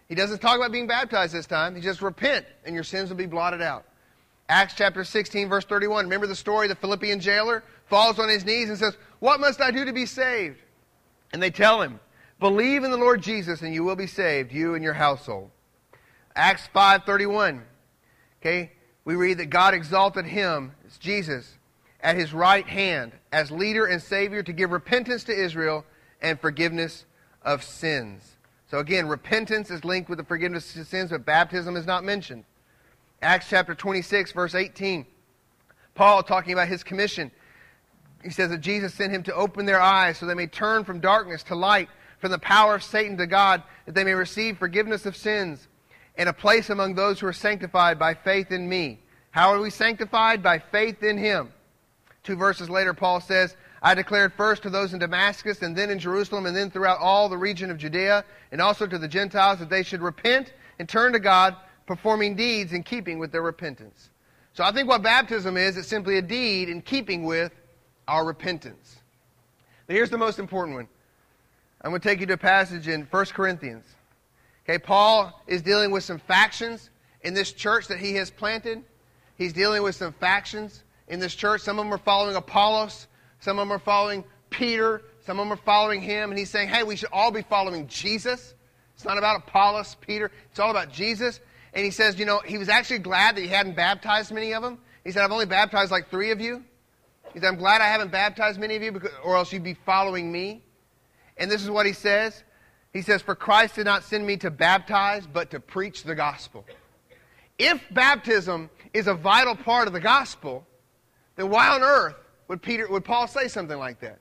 He 0.08 0.14
doesn't 0.14 0.40
talk 0.40 0.56
about 0.56 0.72
being 0.72 0.86
baptized 0.86 1.34
this 1.34 1.46
time. 1.46 1.74
He 1.74 1.80
just 1.80 2.00
repent, 2.00 2.46
and 2.64 2.74
your 2.74 2.84
sins 2.84 3.08
will 3.10 3.16
be 3.16 3.26
blotted 3.26 3.60
out. 3.60 3.84
Acts 4.48 4.74
chapter 4.76 5.02
16, 5.02 5.48
verse 5.48 5.64
31. 5.64 6.04
Remember 6.04 6.28
the 6.28 6.36
story? 6.36 6.68
The 6.68 6.76
Philippian 6.76 7.18
jailer 7.18 7.64
falls 7.86 8.18
on 8.20 8.28
his 8.28 8.44
knees 8.44 8.68
and 8.68 8.78
says, 8.78 8.96
What 9.18 9.40
must 9.40 9.60
I 9.60 9.72
do 9.72 9.84
to 9.84 9.92
be 9.92 10.06
saved? 10.06 10.58
And 11.32 11.42
they 11.42 11.50
tell 11.50 11.82
him, 11.82 11.98
Believe 12.38 12.84
in 12.84 12.90
the 12.90 12.96
Lord 12.96 13.22
Jesus, 13.22 13.62
and 13.62 13.72
you 13.72 13.82
will 13.82 13.96
be 13.96 14.06
saved, 14.06 14.52
you 14.52 14.74
and 14.74 14.84
your 14.84 14.94
household. 14.94 15.50
Acts 16.34 16.68
5:31. 16.74 17.62
Okay, 18.40 18.72
we 19.04 19.14
read 19.14 19.38
that 19.38 19.46
God 19.46 19.72
exalted 19.72 20.26
him, 20.26 20.72
it's 20.84 20.98
Jesus, 20.98 21.56
at 22.00 22.16
his 22.16 22.34
right 22.34 22.66
hand 22.66 23.12
as 23.32 23.50
leader 23.50 23.86
and 23.86 24.02
savior 24.02 24.42
to 24.42 24.52
give 24.52 24.70
repentance 24.70 25.24
to 25.24 25.32
Israel 25.32 25.84
and 26.20 26.38
forgiveness 26.38 27.06
of 27.42 27.64
sins. 27.64 28.36
So 28.70 28.78
again, 28.78 29.08
repentance 29.08 29.70
is 29.70 29.84
linked 29.84 30.08
with 30.10 30.18
the 30.18 30.24
forgiveness 30.24 30.76
of 30.76 30.86
sins, 30.86 31.10
but 31.10 31.24
baptism 31.24 31.76
is 31.76 31.86
not 31.86 32.04
mentioned. 32.04 32.44
Acts 33.22 33.48
chapter 33.48 33.74
26, 33.74 34.32
verse 34.32 34.54
18. 34.54 35.06
Paul 35.94 36.22
talking 36.22 36.52
about 36.52 36.68
his 36.68 36.82
commission. 36.82 37.30
He 38.22 38.30
says 38.30 38.50
that 38.50 38.60
Jesus 38.60 38.92
sent 38.92 39.12
him 39.12 39.22
to 39.24 39.34
open 39.34 39.66
their 39.66 39.80
eyes 39.80 40.18
so 40.18 40.26
they 40.26 40.34
may 40.34 40.46
turn 40.46 40.84
from 40.84 41.00
darkness 41.00 41.42
to 41.44 41.54
light, 41.54 41.88
from 42.18 42.30
the 42.30 42.38
power 42.38 42.74
of 42.74 42.82
Satan 42.82 43.16
to 43.18 43.26
God, 43.26 43.62
that 43.84 43.94
they 43.94 44.04
may 44.04 44.14
receive 44.14 44.58
forgiveness 44.58 45.06
of 45.06 45.16
sins 45.16 45.68
and 46.16 46.28
a 46.28 46.32
place 46.32 46.70
among 46.70 46.94
those 46.94 47.20
who 47.20 47.26
are 47.26 47.32
sanctified 47.32 47.98
by 47.98 48.14
faith 48.14 48.50
in 48.50 48.68
me. 48.68 49.00
How 49.30 49.52
are 49.52 49.60
we 49.60 49.70
sanctified? 49.70 50.42
By 50.42 50.58
faith 50.58 51.02
in 51.02 51.18
him. 51.18 51.52
Two 52.22 52.36
verses 52.36 52.70
later, 52.70 52.94
Paul 52.94 53.20
says, 53.20 53.56
I 53.82 53.94
declared 53.94 54.32
first 54.32 54.62
to 54.62 54.70
those 54.70 54.94
in 54.94 54.98
Damascus, 54.98 55.62
and 55.62 55.76
then 55.76 55.90
in 55.90 55.98
Jerusalem, 55.98 56.46
and 56.46 56.56
then 56.56 56.70
throughout 56.70 56.98
all 56.98 57.28
the 57.28 57.36
region 57.36 57.70
of 57.70 57.76
Judea, 57.76 58.24
and 58.50 58.60
also 58.60 58.86
to 58.86 58.98
the 58.98 59.06
Gentiles, 59.06 59.58
that 59.58 59.68
they 59.68 59.82
should 59.82 60.00
repent 60.00 60.54
and 60.78 60.88
turn 60.88 61.12
to 61.12 61.20
God, 61.20 61.54
performing 61.86 62.34
deeds 62.34 62.72
in 62.72 62.82
keeping 62.82 63.18
with 63.18 63.30
their 63.30 63.42
repentance. 63.42 64.10
So 64.54 64.64
I 64.64 64.72
think 64.72 64.88
what 64.88 65.02
baptism 65.02 65.56
is, 65.56 65.76
it's 65.76 65.86
simply 65.86 66.16
a 66.16 66.22
deed 66.22 66.68
in 66.68 66.80
keeping 66.80 67.24
with 67.24 67.52
our 68.08 68.24
repentance. 68.24 68.96
Here's 69.86 70.10
the 70.10 70.18
most 70.18 70.38
important 70.38 70.76
one. 70.76 70.88
I'm 71.82 71.90
going 71.90 72.00
to 72.00 72.08
take 72.08 72.20
you 72.20 72.26
to 72.26 72.34
a 72.34 72.38
passage 72.38 72.88
in 72.88 73.02
1 73.02 73.24
Corinthians. 73.26 73.84
Okay, 74.64 74.78
Paul 74.78 75.40
is 75.46 75.62
dealing 75.62 75.90
with 75.90 76.04
some 76.04 76.18
factions 76.18 76.90
in 77.22 77.34
this 77.34 77.52
church 77.52 77.88
that 77.88 77.98
he 77.98 78.14
has 78.14 78.30
planted. 78.30 78.82
He's 79.36 79.52
dealing 79.52 79.82
with 79.82 79.94
some 79.94 80.12
factions 80.12 80.82
in 81.08 81.20
this 81.20 81.34
church. 81.34 81.60
Some 81.60 81.78
of 81.78 81.84
them 81.84 81.94
are 81.94 81.98
following 81.98 82.36
Apollos, 82.36 83.06
some 83.40 83.58
of 83.58 83.62
them 83.62 83.72
are 83.72 83.78
following 83.78 84.24
Peter, 84.50 85.02
some 85.24 85.38
of 85.38 85.44
them 85.44 85.52
are 85.52 85.62
following 85.62 86.00
him. 86.00 86.30
And 86.30 86.38
he's 86.38 86.50
saying, 86.50 86.68
hey, 86.68 86.82
we 86.82 86.96
should 86.96 87.10
all 87.12 87.30
be 87.30 87.42
following 87.42 87.86
Jesus. 87.86 88.54
It's 88.94 89.04
not 89.04 89.18
about 89.18 89.42
Apollos, 89.46 89.96
Peter, 90.00 90.30
it's 90.50 90.58
all 90.58 90.70
about 90.70 90.90
Jesus. 90.90 91.40
And 91.74 91.84
he 91.84 91.90
says, 91.90 92.18
you 92.18 92.24
know, 92.24 92.40
he 92.44 92.56
was 92.56 92.70
actually 92.70 93.00
glad 93.00 93.36
that 93.36 93.42
he 93.42 93.48
hadn't 93.48 93.76
baptized 93.76 94.32
many 94.32 94.54
of 94.54 94.62
them. 94.62 94.78
He 95.04 95.12
said, 95.12 95.22
I've 95.22 95.30
only 95.30 95.46
baptized 95.46 95.92
like 95.92 96.08
three 96.10 96.30
of 96.30 96.40
you. 96.40 96.64
He 97.34 97.40
said, 97.40 97.48
I'm 97.48 97.56
glad 97.56 97.82
I 97.82 97.86
haven't 97.86 98.10
baptized 98.10 98.58
many 98.58 98.76
of 98.76 98.82
you, 98.82 98.92
because, 98.92 99.10
or 99.22 99.36
else 99.36 99.52
you'd 99.52 99.62
be 99.62 99.74
following 99.74 100.32
me. 100.32 100.62
And 101.36 101.50
this 101.50 101.62
is 101.62 101.70
what 101.70 101.86
he 101.86 101.92
says. 101.92 102.42
He 102.92 103.02
says, 103.02 103.22
For 103.22 103.34
Christ 103.34 103.74
did 103.74 103.84
not 103.84 104.04
send 104.04 104.26
me 104.26 104.36
to 104.38 104.50
baptize, 104.50 105.26
but 105.26 105.50
to 105.50 105.60
preach 105.60 106.02
the 106.02 106.14
gospel. 106.14 106.64
If 107.58 107.82
baptism 107.90 108.70
is 108.94 109.06
a 109.06 109.14
vital 109.14 109.54
part 109.54 109.86
of 109.86 109.92
the 109.92 110.00
gospel, 110.00 110.66
then 111.36 111.50
why 111.50 111.68
on 111.68 111.82
earth 111.82 112.14
would, 112.48 112.62
Peter, 112.62 112.88
would 112.88 113.04
Paul 113.04 113.26
say 113.26 113.48
something 113.48 113.78
like 113.78 114.00
that? 114.00 114.18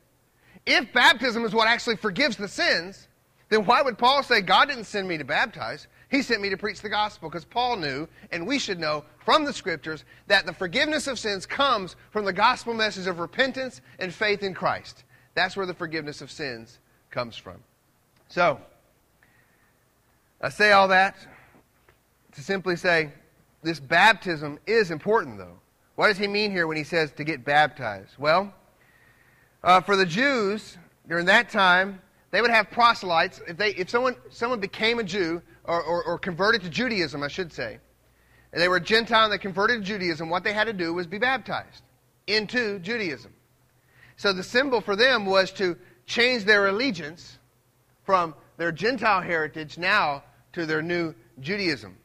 If 0.66 0.92
baptism 0.94 1.46
is 1.46 1.54
what 1.54 1.68
actually 1.68 1.98
forgives 1.98 2.38
the 2.38 2.48
sins, 2.48 3.08
then 3.50 3.66
why 3.66 3.82
would 3.82 3.98
Paul 3.98 4.24
say, 4.24 4.42
God 4.42 4.70
didn't 4.70 4.86
send 4.86 5.08
me 5.08 5.18
to 5.18 5.24
baptize? 5.24 5.88
He 6.10 6.22
sent 6.22 6.42
me 6.42 6.50
to 6.50 6.58
preach 6.58 6.82
the 6.82 6.90
gospel 6.90 7.30
because 7.30 7.46
Paul 7.46 7.78
knew, 7.78 8.08
and 8.32 8.48
we 8.48 8.58
should 8.58 8.80
know 8.80 9.06
from 9.24 9.46
the 9.46 9.54
scriptures, 9.54 10.04
that 10.28 10.46
the 10.46 10.54
forgiveness 10.54 11.08
of 11.08 11.20
sins 11.20 11.46
comes 11.46 11.96
from 12.12 12.26
the 12.26 12.34
gospel 12.34 12.74
message 12.74 13.08
of 13.08 13.20
repentance 13.20 13.82
and 14.00 14.14
faith 14.14 14.44
in 14.44 14.54
Christ. 14.54 15.04
That's 15.36 15.56
where 15.56 15.66
the 15.66 15.74
forgiveness 15.74 16.22
of 16.22 16.32
sins 16.32 16.80
comes 17.16 17.38
from. 17.38 17.64
So, 18.28 18.60
I 20.42 20.50
say 20.50 20.74
all 20.74 20.90
that 20.90 21.16
to 22.34 22.42
simply 22.42 22.76
say 22.76 23.10
this 23.64 23.80
baptism 23.80 24.60
is 24.68 24.92
important, 24.92 25.38
though. 25.38 25.58
What 25.96 26.08
does 26.08 26.18
he 26.18 26.28
mean 26.28 26.52
here 26.52 26.68
when 26.68 26.76
he 26.76 26.84
says 26.84 27.14
to 27.14 27.24
get 27.24 27.46
baptized? 27.46 28.12
Well, 28.20 28.54
uh, 29.64 29.80
for 29.80 29.96
the 29.96 30.06
Jews 30.06 30.78
during 31.08 31.26
that 31.28 31.50
time, 31.50 32.02
they 32.32 32.42
would 32.42 32.52
have 32.52 32.70
proselytes. 32.70 33.42
If, 33.48 33.56
they, 33.56 33.70
if 33.76 33.90
someone, 33.90 34.18
someone 34.30 34.60
became 34.60 35.00
a 35.00 35.04
Jew, 35.04 35.42
or, 35.64 35.82
or, 35.82 36.04
or 36.04 36.20
converted 36.20 36.64
to 36.64 36.70
Judaism, 36.70 37.24
I 37.24 37.30
should 37.30 37.54
say, 37.54 37.80
and 38.52 38.62
they 38.62 38.68
were 38.68 38.82
Gentile 38.82 39.24
and 39.24 39.32
they 39.32 39.38
converted 39.38 39.80
to 39.80 39.86
Judaism, 39.86 40.30
what 40.30 40.44
they 40.44 40.52
had 40.52 40.66
to 40.66 40.74
do 40.74 40.94
was 40.94 41.08
be 41.08 41.18
baptized 41.18 41.82
into 42.28 42.78
Judaism. 42.80 43.34
So 44.18 44.34
the 44.34 44.44
symbol 44.44 44.82
for 44.82 44.98
them 44.98 45.26
was 45.26 45.52
to 45.54 45.78
change 46.06 46.46
their 46.46 46.68
allegiance 46.68 47.38
from 48.04 48.36
their 48.58 48.72
Gentile 48.72 49.22
heritage 49.22 49.78
now 49.78 50.24
to 50.54 50.66
their 50.66 50.82
new 50.82 51.14
Judaism. 51.40 51.98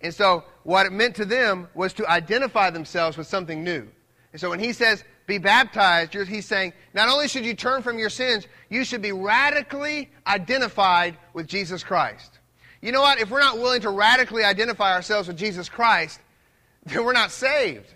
And 0.00 0.14
so 0.14 0.44
what 0.64 0.86
it 0.86 0.92
meant 0.92 1.16
to 1.16 1.24
them 1.24 1.68
was 1.74 1.92
to 1.94 2.08
identify 2.08 2.70
themselves 2.70 3.16
with 3.16 3.26
something 3.26 3.62
new. 3.62 3.88
And 4.32 4.40
so 4.40 4.50
when 4.50 4.58
he 4.58 4.72
says, 4.72 5.04
be 5.26 5.38
baptized, 5.38 6.14
he's 6.14 6.46
saying, 6.46 6.72
not 6.94 7.08
only 7.08 7.28
should 7.28 7.44
you 7.44 7.54
turn 7.54 7.82
from 7.82 7.98
your 7.98 8.10
sins, 8.10 8.46
you 8.68 8.84
should 8.84 9.02
be 9.02 9.12
radically 9.12 10.10
identified 10.26 11.16
with 11.32 11.46
Jesus 11.46 11.84
Christ. 11.84 12.40
You 12.80 12.90
know 12.90 13.00
what? 13.00 13.20
If 13.20 13.30
we're 13.30 13.40
not 13.40 13.58
willing 13.58 13.82
to 13.82 13.90
radically 13.90 14.42
identify 14.42 14.92
ourselves 14.92 15.28
with 15.28 15.36
Jesus 15.36 15.68
Christ, 15.68 16.20
then 16.86 17.04
we're 17.04 17.12
not 17.12 17.30
saved. 17.30 17.94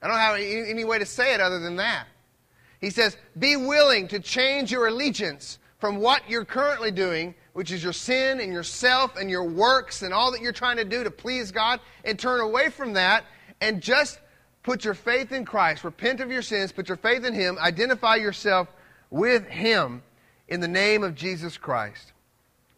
I 0.00 0.06
don't 0.06 0.16
have 0.16 0.36
any 0.36 0.84
way 0.84 0.98
to 0.98 1.06
say 1.06 1.34
it 1.34 1.40
other 1.40 1.58
than 1.58 1.76
that. 1.76 2.06
He 2.80 2.90
says, 2.90 3.16
be 3.38 3.56
willing 3.56 4.08
to 4.08 4.20
change 4.20 4.72
your 4.72 4.86
allegiance 4.86 5.58
from 5.78 5.96
what 5.96 6.28
you're 6.28 6.44
currently 6.44 6.90
doing, 6.90 7.34
which 7.52 7.72
is 7.72 7.82
your 7.82 7.92
sin 7.92 8.40
and 8.40 8.52
yourself 8.52 9.16
and 9.16 9.30
your 9.30 9.44
works 9.44 10.02
and 10.02 10.14
all 10.14 10.30
that 10.32 10.40
you're 10.40 10.52
trying 10.52 10.76
to 10.76 10.84
do 10.84 11.04
to 11.04 11.10
please 11.10 11.50
God, 11.50 11.80
and 12.04 12.18
turn 12.18 12.40
away 12.40 12.70
from 12.70 12.92
that 12.94 13.24
and 13.60 13.82
just 13.82 14.20
put 14.62 14.84
your 14.84 14.94
faith 14.94 15.32
in 15.32 15.44
Christ. 15.44 15.84
Repent 15.84 16.20
of 16.20 16.30
your 16.30 16.42
sins, 16.42 16.72
put 16.72 16.88
your 16.88 16.96
faith 16.96 17.24
in 17.24 17.34
Him, 17.34 17.58
identify 17.58 18.16
yourself 18.16 18.68
with 19.10 19.46
Him 19.46 20.02
in 20.48 20.60
the 20.60 20.68
name 20.68 21.02
of 21.02 21.14
Jesus 21.14 21.56
Christ. 21.56 22.12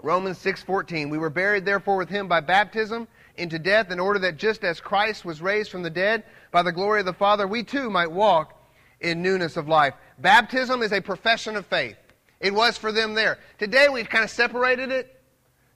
Romans 0.03 0.39
6:14 0.39 1.11
We 1.11 1.19
were 1.19 1.31
buried 1.31 1.65
therefore 1.65 1.97
with 1.97 2.09
him 2.09 2.27
by 2.27 2.41
baptism 2.41 3.07
into 3.37 3.59
death 3.59 3.91
in 3.91 4.01
order 4.01 4.19
that 4.19 4.37
just 4.37 4.65
as 4.65 4.81
Christ 4.81 5.25
was 5.25 5.41
raised 5.41 5.71
from 5.71 5.83
the 5.83 5.91
dead 5.91 6.25
by 6.51 6.63
the 6.63 6.73
glory 6.73 7.01
of 7.01 7.07
the 7.07 7.13
Father 7.13 7.47
we 7.47 7.63
too 7.63 7.89
might 7.89 8.11
walk 8.11 8.62
in 9.03 9.21
newness 9.23 9.57
of 9.57 9.69
life. 9.69 9.95
Baptism 10.19 10.83
is 10.83 10.93
a 10.93 11.01
profession 11.01 11.57
of 11.57 11.67
faith. 11.67 11.97
It 12.41 12.55
was 12.55 12.79
for 12.79 12.91
them 12.91 13.15
there. 13.15 13.39
Today 13.59 13.89
we've 13.89 14.09
kind 14.09 14.25
of 14.25 14.31
separated 14.31 14.91
it 14.91 15.23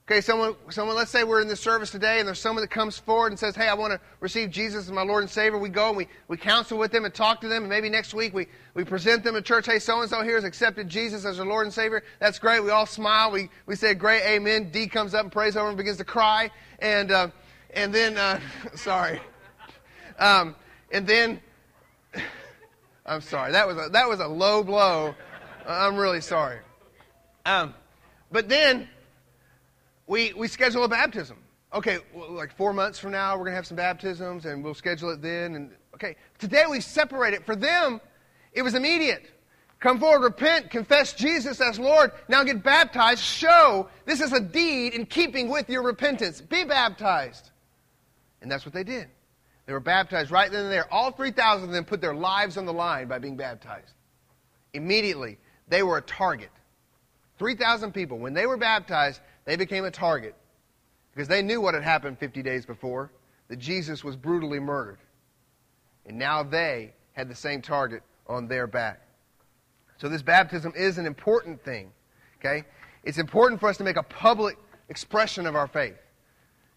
Okay, 0.09 0.21
someone, 0.21 0.55
someone, 0.69 0.95
let's 0.95 1.11
say 1.11 1.25
we're 1.25 1.41
in 1.41 1.49
this 1.49 1.59
service 1.59 1.91
today 1.91 2.19
and 2.19 2.27
there's 2.27 2.39
someone 2.39 2.63
that 2.63 2.69
comes 2.69 2.97
forward 2.97 3.33
and 3.33 3.37
says, 3.37 3.57
Hey, 3.57 3.67
I 3.67 3.73
want 3.73 3.91
to 3.91 3.99
receive 4.21 4.51
Jesus 4.51 4.85
as 4.85 4.91
my 4.91 5.01
Lord 5.01 5.23
and 5.23 5.29
Savior. 5.29 5.57
We 5.57 5.67
go 5.67 5.89
and 5.89 5.97
we, 5.97 6.07
we 6.29 6.37
counsel 6.37 6.77
with 6.77 6.93
them 6.93 7.03
and 7.03 7.13
talk 7.13 7.41
to 7.41 7.49
them. 7.49 7.63
And 7.63 7.69
maybe 7.69 7.89
next 7.89 8.13
week 8.13 8.33
we, 8.33 8.47
we 8.73 8.85
present 8.85 9.25
them 9.25 9.35
at 9.35 9.43
church. 9.43 9.65
Hey, 9.65 9.79
so 9.79 9.99
and 9.99 10.09
so 10.09 10.23
here 10.23 10.35
has 10.35 10.45
accepted 10.45 10.87
Jesus 10.87 11.25
as 11.25 11.35
their 11.35 11.45
Lord 11.45 11.65
and 11.65 11.73
Savior. 11.73 12.03
That's 12.19 12.39
great. 12.39 12.63
We 12.63 12.69
all 12.69 12.85
smile. 12.85 13.31
We, 13.31 13.49
we 13.65 13.75
say, 13.75 13.95
Great, 13.95 14.21
amen. 14.23 14.71
D 14.71 14.87
comes 14.87 15.13
up 15.13 15.23
and 15.23 15.31
prays 15.31 15.57
over 15.57 15.67
and 15.67 15.75
begins 15.75 15.97
to 15.97 16.05
cry. 16.05 16.51
And, 16.79 17.11
uh, 17.11 17.27
and 17.71 17.93
then, 17.93 18.15
uh, 18.15 18.39
sorry. 18.75 19.19
Um, 20.19 20.55
and 20.89 21.05
then, 21.05 21.41
I'm 23.07 23.21
sorry. 23.21 23.53
That 23.53 23.67
was 23.67 23.77
a, 23.77 23.89
that 23.89 24.09
was 24.09 24.19
a 24.19 24.27
low 24.27 24.63
blow. 24.63 25.15
I'm 25.65 25.95
really 25.95 26.21
sorry. 26.21 26.59
Um, 27.45 27.73
but 28.31 28.49
then, 28.49 28.89
we, 30.07 30.33
we 30.33 30.47
schedule 30.47 30.83
a 30.83 30.87
baptism. 30.89 31.37
Okay, 31.73 31.99
well, 32.13 32.31
like 32.31 32.55
four 32.55 32.73
months 32.73 32.97
from 32.97 33.11
now, 33.11 33.33
we're 33.33 33.43
going 33.43 33.51
to 33.51 33.57
have 33.57 33.67
some 33.67 33.77
baptisms 33.77 34.45
and 34.45 34.63
we'll 34.63 34.73
schedule 34.73 35.09
it 35.11 35.21
then. 35.21 35.55
And 35.55 35.71
okay, 35.93 36.15
today 36.39 36.63
we 36.69 36.79
separate 36.79 37.33
it. 37.33 37.45
For 37.45 37.55
them, 37.55 38.01
it 38.53 38.61
was 38.61 38.73
immediate. 38.73 39.29
Come 39.79 39.99
forward, 39.99 40.23
repent, 40.23 40.71
confess 40.71 41.13
Jesus 41.13 41.61
as 41.61 41.77
Lord, 41.77 42.11
now 42.27 42.43
get 42.43 42.63
baptized. 42.63 43.21
Show 43.21 43.89
this 44.05 44.21
is 44.21 44.33
a 44.33 44.39
deed 44.39 44.93
in 44.93 45.05
keeping 45.05 45.49
with 45.49 45.69
your 45.69 45.83
repentance. 45.83 46.41
Be 46.41 46.63
baptized. 46.63 47.51
And 48.41 48.51
that's 48.51 48.65
what 48.65 48.73
they 48.73 48.83
did. 48.83 49.07
They 49.67 49.73
were 49.73 49.79
baptized 49.81 50.31
right 50.31 50.49
then 50.49 50.63
and 50.63 50.71
there. 50.71 50.91
All 50.91 51.11
3,000 51.11 51.67
of 51.67 51.73
them 51.73 51.83
put 51.85 51.99
their 52.01 52.15
lives 52.15 52.57
on 52.57 52.65
the 52.65 52.73
line 52.73 53.07
by 53.07 53.19
being 53.19 53.35
baptized. 53.35 53.93
Immediately, 54.73 55.37
they 55.67 55.83
were 55.83 55.97
a 55.97 56.01
target. 56.01 56.49
3,000 57.37 57.93
people, 57.93 58.17
when 58.17 58.33
they 58.33 58.45
were 58.45 58.57
baptized, 58.57 59.19
they 59.45 59.57
became 59.57 59.83
a 59.83 59.91
target 59.91 60.35
because 61.13 61.27
they 61.27 61.41
knew 61.41 61.59
what 61.59 61.73
had 61.73 61.83
happened 61.83 62.17
50 62.17 62.41
days 62.41 62.65
before 62.65 63.11
that 63.49 63.57
Jesus 63.57 64.03
was 64.03 64.15
brutally 64.15 64.59
murdered. 64.59 64.99
And 66.05 66.17
now 66.17 66.43
they 66.43 66.93
had 67.13 67.29
the 67.29 67.35
same 67.35 67.61
target 67.61 68.03
on 68.27 68.47
their 68.47 68.67
back. 68.67 69.01
So 69.97 70.07
this 70.07 70.21
baptism 70.21 70.73
is 70.75 70.97
an 70.97 71.05
important 71.05 71.61
thing. 71.63 71.91
Okay? 72.39 72.63
It's 73.03 73.17
important 73.17 73.59
for 73.59 73.67
us 73.67 73.77
to 73.77 73.83
make 73.83 73.97
a 73.97 74.03
public 74.03 74.57
expression 74.87 75.45
of 75.45 75.55
our 75.55 75.67
faith. 75.67 75.97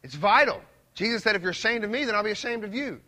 It's 0.03 0.15
vital. 0.15 0.61
Jesus 0.95 1.23
said, 1.23 1.37
if 1.37 1.43
you're 1.43 1.53
ashamed 1.53 1.85
of 1.85 1.91
me, 1.91 2.05
then 2.05 2.15
I'll 2.15 2.25
be 2.25 2.31
ashamed 2.31 2.65
of 2.65 2.75
you. 2.75 3.01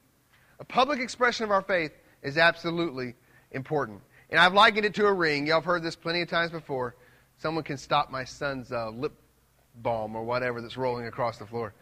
A 0.60 0.64
public 0.64 1.00
expression 1.00 1.44
of 1.44 1.50
our 1.50 1.62
faith 1.62 1.92
is 2.22 2.38
absolutely 2.38 3.14
important. 3.50 4.00
And 4.30 4.40
I've 4.40 4.54
likened 4.54 4.86
it 4.86 4.94
to 4.94 5.06
a 5.06 5.12
ring. 5.12 5.46
Y'all 5.46 5.56
have 5.56 5.64
heard 5.64 5.82
this 5.82 5.96
plenty 5.96 6.22
of 6.22 6.28
times 6.28 6.50
before. 6.50 6.94
Someone 7.38 7.64
can 7.64 7.76
stop 7.76 8.10
my 8.10 8.24
son's 8.24 8.72
uh, 8.72 8.90
lip 8.90 9.12
balm 9.76 10.14
or 10.14 10.22
whatever 10.24 10.60
that's 10.60 10.76
rolling 10.76 11.06
across 11.06 11.38
the 11.38 11.46
floor. 11.46 11.74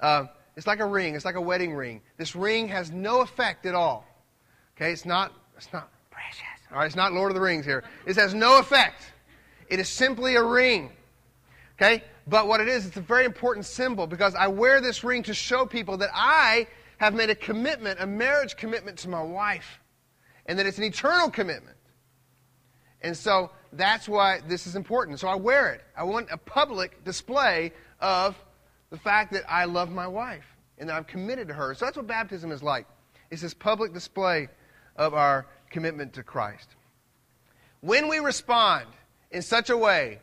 Uh, 0.00 0.24
it's 0.56 0.66
like 0.66 0.80
a 0.80 0.86
ring. 0.86 1.14
It's 1.14 1.24
like 1.24 1.34
a 1.34 1.40
wedding 1.40 1.74
ring. 1.74 2.02
This 2.16 2.34
ring 2.34 2.68
has 2.68 2.90
no 2.90 3.20
effect 3.20 3.66
at 3.66 3.74
all. 3.74 4.06
Okay, 4.76 4.92
it's 4.92 5.04
not. 5.04 5.32
It's 5.56 5.72
not 5.72 5.88
precious. 6.10 6.42
All 6.70 6.78
right, 6.78 6.86
it's 6.86 6.96
not 6.96 7.12
Lord 7.12 7.30
of 7.30 7.34
the 7.34 7.40
Rings 7.40 7.64
here. 7.64 7.84
It 8.06 8.16
has 8.16 8.34
no 8.34 8.58
effect. 8.58 9.02
It 9.68 9.78
is 9.78 9.88
simply 9.88 10.34
a 10.36 10.42
ring. 10.42 10.90
Okay, 11.76 12.02
but 12.26 12.48
what 12.48 12.60
it 12.60 12.68
is, 12.68 12.86
it's 12.86 12.96
a 12.96 13.02
very 13.02 13.24
important 13.24 13.66
symbol 13.66 14.06
because 14.06 14.34
I 14.34 14.46
wear 14.46 14.80
this 14.80 15.04
ring 15.04 15.22
to 15.24 15.34
show 15.34 15.66
people 15.66 15.96
that 15.98 16.10
I 16.14 16.66
have 16.98 17.14
made 17.14 17.30
a 17.30 17.34
commitment, 17.34 18.00
a 18.00 18.06
marriage 18.06 18.56
commitment 18.56 18.98
to 18.98 19.08
my 19.08 19.22
wife, 19.22 19.80
and 20.46 20.58
that 20.58 20.66
it's 20.66 20.78
an 20.78 20.84
eternal 20.84 21.30
commitment. 21.30 21.76
And 23.02 23.14
so 23.16 23.50
that's 23.72 24.08
why 24.08 24.40
this 24.48 24.66
is 24.66 24.76
important. 24.76 25.20
So 25.20 25.28
I 25.28 25.34
wear 25.34 25.72
it. 25.72 25.82
I 25.96 26.04
want 26.04 26.28
a 26.30 26.38
public 26.38 27.04
display 27.04 27.72
of 28.00 28.34
the 28.90 28.96
fact 28.96 29.32
that 29.32 29.44
I 29.48 29.66
love 29.66 29.90
my 29.90 30.06
wife 30.06 30.46
and 30.78 30.88
that 30.88 30.94
I'm 30.94 31.04
committed 31.04 31.48
to 31.48 31.54
her. 31.54 31.74
So 31.74 31.84
that's 31.84 31.96
what 31.96 32.06
baptism 32.06 32.50
is 32.50 32.62
like. 32.62 32.86
It's 33.30 33.42
this 33.42 33.52
public 33.52 33.92
display 33.92 34.48
of 34.96 35.12
our 35.12 35.46
commitment 35.70 36.14
to 36.14 36.22
Christ. 36.22 36.68
When 37.80 38.08
we 38.08 38.18
respond 38.18 38.86
in 39.30 39.42
such 39.42 39.68
a 39.68 39.76
way, 39.76 40.20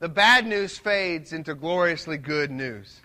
the 0.00 0.08
bad 0.08 0.46
news 0.46 0.78
fades 0.78 1.32
into 1.32 1.54
gloriously 1.54 2.18
good 2.18 2.50
news. 2.50 3.00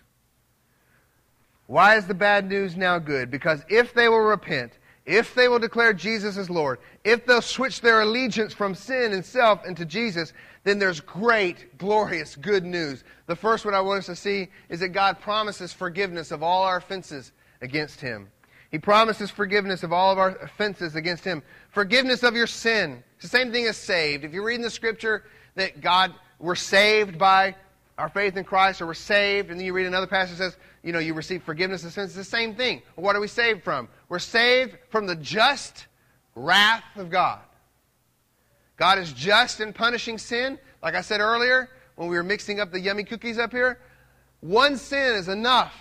Why 1.68 1.96
is 1.96 2.06
the 2.06 2.14
bad 2.14 2.48
news 2.48 2.76
now 2.76 3.00
good? 3.00 3.32
Because 3.32 3.64
if 3.70 3.94
they 3.94 4.10
will 4.10 4.20
repent, 4.20 4.78
if 5.06 5.34
they 5.34 5.48
will 5.48 5.60
declare 5.60 5.94
Jesus 5.94 6.38
as 6.38 6.50
Lord, 6.50 6.80
if 7.04 7.26
they'll 7.26 7.42
switch 7.42 7.82
their 7.82 8.02
allegiance 8.02 8.54
from 8.54 8.76
sin 8.76 9.12
and 9.14 9.26
self 9.26 9.66
into 9.66 9.86
Jesus, 9.86 10.34
then 10.64 10.80
there's 10.80 11.00
great, 11.00 11.78
glorious, 11.78 12.36
good 12.36 12.64
news. 12.64 13.04
The 13.28 13.36
first 13.36 13.66
one 13.66 13.74
I 13.74 13.82
want 13.82 14.00
us 14.00 14.06
to 14.06 14.16
see 14.16 14.48
is 14.70 14.80
that 14.80 14.90
God 14.90 15.20
promises 15.20 15.74
forgiveness 15.74 16.32
of 16.32 16.42
all 16.42 16.64
our 16.64 16.78
offenses 16.78 17.32
against 17.62 18.00
Him. 18.00 18.30
He 18.72 18.80
promises 18.80 19.30
forgiveness 19.30 19.84
of 19.84 19.94
all 19.94 20.12
of 20.12 20.18
our 20.18 20.38
offenses 20.38 20.96
against 20.96 21.24
Him. 21.24 21.44
Forgiveness 21.70 22.24
of 22.24 22.36
your 22.36 22.48
sin. 22.48 23.04
It's 23.16 23.24
the 23.24 23.38
same 23.38 23.52
thing 23.52 23.68
as 23.68 23.78
saved. 23.78 24.24
If 24.24 24.34
you 24.34 24.44
read 24.44 24.56
in 24.56 24.62
the 24.62 24.70
Scripture 24.70 25.26
that 25.56 25.82
God, 25.82 26.14
we're 26.44 26.56
saved 26.56 27.18
by 27.18 27.56
our 27.98 28.10
faith 28.10 28.36
in 28.36 28.44
Christ, 28.44 28.82
or 28.82 28.88
we're 28.88 28.94
saved, 28.94 29.50
and 29.50 29.58
then 29.58 29.66
you 29.66 29.72
read 29.72 29.86
another 29.86 30.08
passage 30.08 30.38
that 30.38 30.52
says, 30.52 30.58
you 30.84 30.92
know, 30.92 31.00
you 31.00 31.14
receive 31.14 31.42
forgiveness 31.44 31.86
of 31.86 31.94
sins. 31.94 32.10
It's 32.10 32.16
the 32.18 32.24
same 32.24 32.54
thing. 32.54 32.82
What 32.96 33.16
are 33.16 33.22
we 33.22 33.28
saved 33.30 33.64
from? 33.64 33.88
We're 34.10 34.20
saved 34.20 34.76
from 34.90 35.08
the 35.08 35.16
just 35.16 35.88
wrath 36.36 36.84
of 36.98 37.10
God. 37.10 37.40
God 38.76 39.00
is 39.00 39.14
just 39.14 39.62
in 39.62 39.72
punishing 39.72 40.18
sin. 40.18 40.60
Like 40.82 40.96
I 40.96 41.02
said 41.02 41.22
earlier, 41.22 41.70
when 41.96 42.10
we 42.10 42.18
were 42.18 42.24
mixing 42.24 42.60
up 42.60 42.72
the 42.72 42.80
yummy 42.80 43.06
cookies 43.06 43.40
up 43.40 43.52
here, 43.52 43.80
one 44.42 44.76
sin 44.76 45.16
is 45.16 45.30
enough 45.30 45.74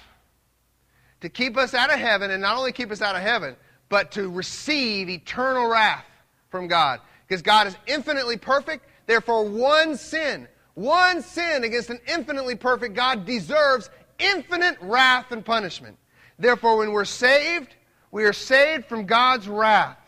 to 1.22 1.28
keep 1.28 1.56
us 1.56 1.74
out 1.74 1.92
of 1.92 1.98
heaven, 1.98 2.30
and 2.30 2.40
not 2.40 2.56
only 2.56 2.70
keep 2.70 2.92
us 2.92 3.02
out 3.02 3.16
of 3.16 3.22
heaven, 3.22 3.56
but 3.88 4.12
to 4.12 4.30
receive 4.30 5.08
eternal 5.08 5.68
wrath 5.68 6.04
from 6.50 6.68
God. 6.68 7.00
Because 7.26 7.42
God 7.42 7.66
is 7.66 7.76
infinitely 7.86 8.36
perfect, 8.36 8.86
therefore, 9.06 9.44
one 9.48 9.96
sin, 9.96 10.46
one 10.74 11.22
sin 11.22 11.64
against 11.64 11.90
an 11.90 12.00
infinitely 12.06 12.54
perfect 12.54 12.94
God 12.94 13.26
deserves 13.26 13.90
infinite 14.18 14.76
wrath 14.80 15.32
and 15.32 15.44
punishment. 15.44 15.98
Therefore, 16.38 16.78
when 16.78 16.92
we're 16.92 17.04
saved, 17.04 17.74
we 18.10 18.24
are 18.24 18.32
saved 18.32 18.86
from 18.86 19.06
God's 19.06 19.48
wrath. 19.48 19.98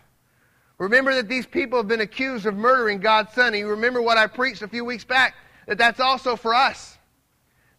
Remember 0.78 1.14
that 1.14 1.28
these 1.28 1.47
people 1.47 1.78
have 1.78 1.88
been 1.88 2.00
accused 2.00 2.47
of 2.47 2.54
murdering 2.54 2.99
God's 2.99 3.33
Son. 3.33 3.54
you 3.54 3.68
remember 3.68 4.02
what 4.02 4.18
I 4.18 4.26
preached 4.26 4.62
a 4.62 4.68
few 4.68 4.85
weeks 4.85 5.04
back, 5.04 5.35
that 5.66 5.78
that's 5.78 6.00
also 6.00 6.37
for 6.37 6.54
us. 6.54 6.99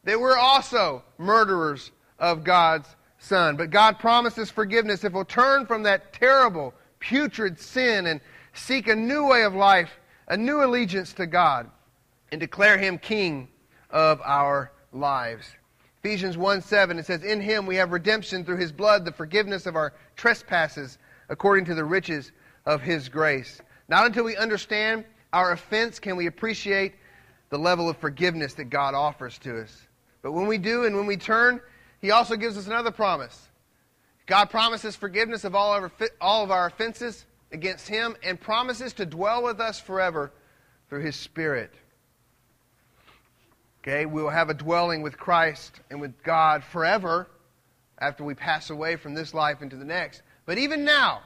That 0.05 0.19
we're 0.19 0.37
also 0.37 1.03
murderers 1.17 1.91
of 2.19 2.43
God's 2.43 2.95
Son. 3.19 3.57
But 3.57 3.69
God 3.69 3.99
promises 3.99 4.49
forgiveness 4.49 5.03
if 5.03 5.13
we'll 5.13 5.25
turn 5.25 5.65
from 5.65 5.83
that 5.83 6.13
terrible, 6.13 6.73
putrid 6.99 7.59
sin 7.59 8.07
and 8.07 8.21
seek 8.53 8.87
a 8.87 8.95
new 8.95 9.27
way 9.27 9.43
of 9.43 9.53
life, 9.53 9.99
a 10.27 10.37
new 10.37 10.63
allegiance 10.63 11.11
to 11.13 11.27
God, 11.27 11.69
and 12.31 12.39
declare 12.39 12.77
Him 12.77 12.97
King 12.97 13.47
of 13.89 14.21
our 14.23 14.71
lives. 14.91 15.47
Ephesians 16.05 16.37
1 16.37 16.61
7, 16.61 16.99
it 16.99 17.05
says, 17.07 17.23
In 17.23 17.41
him 17.41 17.65
we 17.65 17.77
have 17.77 17.91
redemption 17.91 18.45
through 18.45 18.57
his 18.57 18.71
blood, 18.71 19.05
the 19.05 19.11
forgiveness 19.11 19.65
of 19.65 19.75
our 19.75 19.93
trespasses, 20.15 20.99
according 21.29 21.65
to 21.65 21.73
the 21.73 21.83
riches 21.83 22.31
of 22.67 22.81
his 22.81 23.09
grace. 23.09 23.59
Not 23.87 24.05
until 24.05 24.23
we 24.23 24.37
understand 24.37 25.05
our 25.33 25.51
offense 25.51 25.97
can 25.97 26.15
we 26.15 26.27
appreciate 26.27 26.93
the 27.49 27.57
level 27.57 27.89
of 27.89 27.97
forgiveness 27.97 28.53
that 28.53 28.65
God 28.65 28.93
offers 28.93 29.39
to 29.39 29.61
us. 29.61 29.87
But 30.21 30.33
when 30.33 30.45
we 30.45 30.57
do 30.57 30.85
and 30.85 30.95
when 30.95 31.07
we 31.07 31.17
turn, 31.17 31.59
he 32.01 32.11
also 32.11 32.35
gives 32.35 32.57
us 32.57 32.67
another 32.67 32.91
promise. 32.91 33.49
God 34.27 34.49
promises 34.49 34.95
forgiveness 34.95 35.43
of 35.43 35.55
all 35.55 35.71
our, 35.71 35.91
all 36.21 36.43
of 36.43 36.51
our 36.51 36.67
offenses 36.67 37.25
against 37.51 37.87
him 37.87 38.15
and 38.23 38.39
promises 38.39 38.93
to 38.93 39.05
dwell 39.05 39.43
with 39.43 39.59
us 39.59 39.79
forever 39.79 40.31
through 40.89 41.01
his 41.01 41.15
Spirit. 41.15 41.73
Okay, 43.87 44.07
we 44.07 44.23
will 44.23 44.31
have 44.31 44.49
a 44.49 44.55
dwelling 44.55 45.03
with 45.03 45.15
Christ 45.15 45.79
and 45.91 46.01
with 46.01 46.23
God 46.23 46.63
forever 46.63 47.27
after 47.99 48.23
we 48.23 48.33
pass 48.33 48.71
away 48.71 48.95
from 48.95 49.13
this 49.13 49.31
life 49.31 49.61
into 49.61 49.75
the 49.75 49.85
next. 49.85 50.23
But 50.47 50.57
even 50.57 50.83
now, 50.83 51.21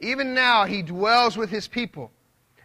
even 0.00 0.34
now, 0.34 0.66
He 0.66 0.82
dwells 0.82 1.38
with 1.38 1.48
His 1.48 1.66
people. 1.66 2.10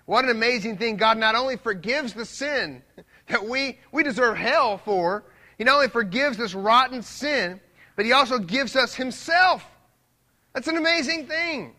What 0.06 0.26
an 0.26 0.32
amazing 0.32 0.76
thing. 0.76 0.98
God 0.98 1.18
not 1.18 1.36
only 1.36 1.56
forgives 1.56 2.12
the 2.14 2.26
sin 2.26 2.82
that 3.28 3.46
we, 3.46 3.80
we 3.94 4.04
deserve 4.04 4.36
hell 4.36 4.78
for, 4.78 5.24
He 5.58 5.64
not 5.64 5.76
only 5.76 5.88
forgives 5.88 6.36
this 6.36 6.54
rotten 6.54 7.02
sin, 7.02 7.62
but 7.96 8.04
He 8.04 8.12
also 8.12 8.40
gives 8.40 8.76
us 8.76 8.94
Himself. 8.94 9.66
That's 10.54 10.68
an 10.68 10.76
amazing 10.76 11.28
thing. 11.28 11.76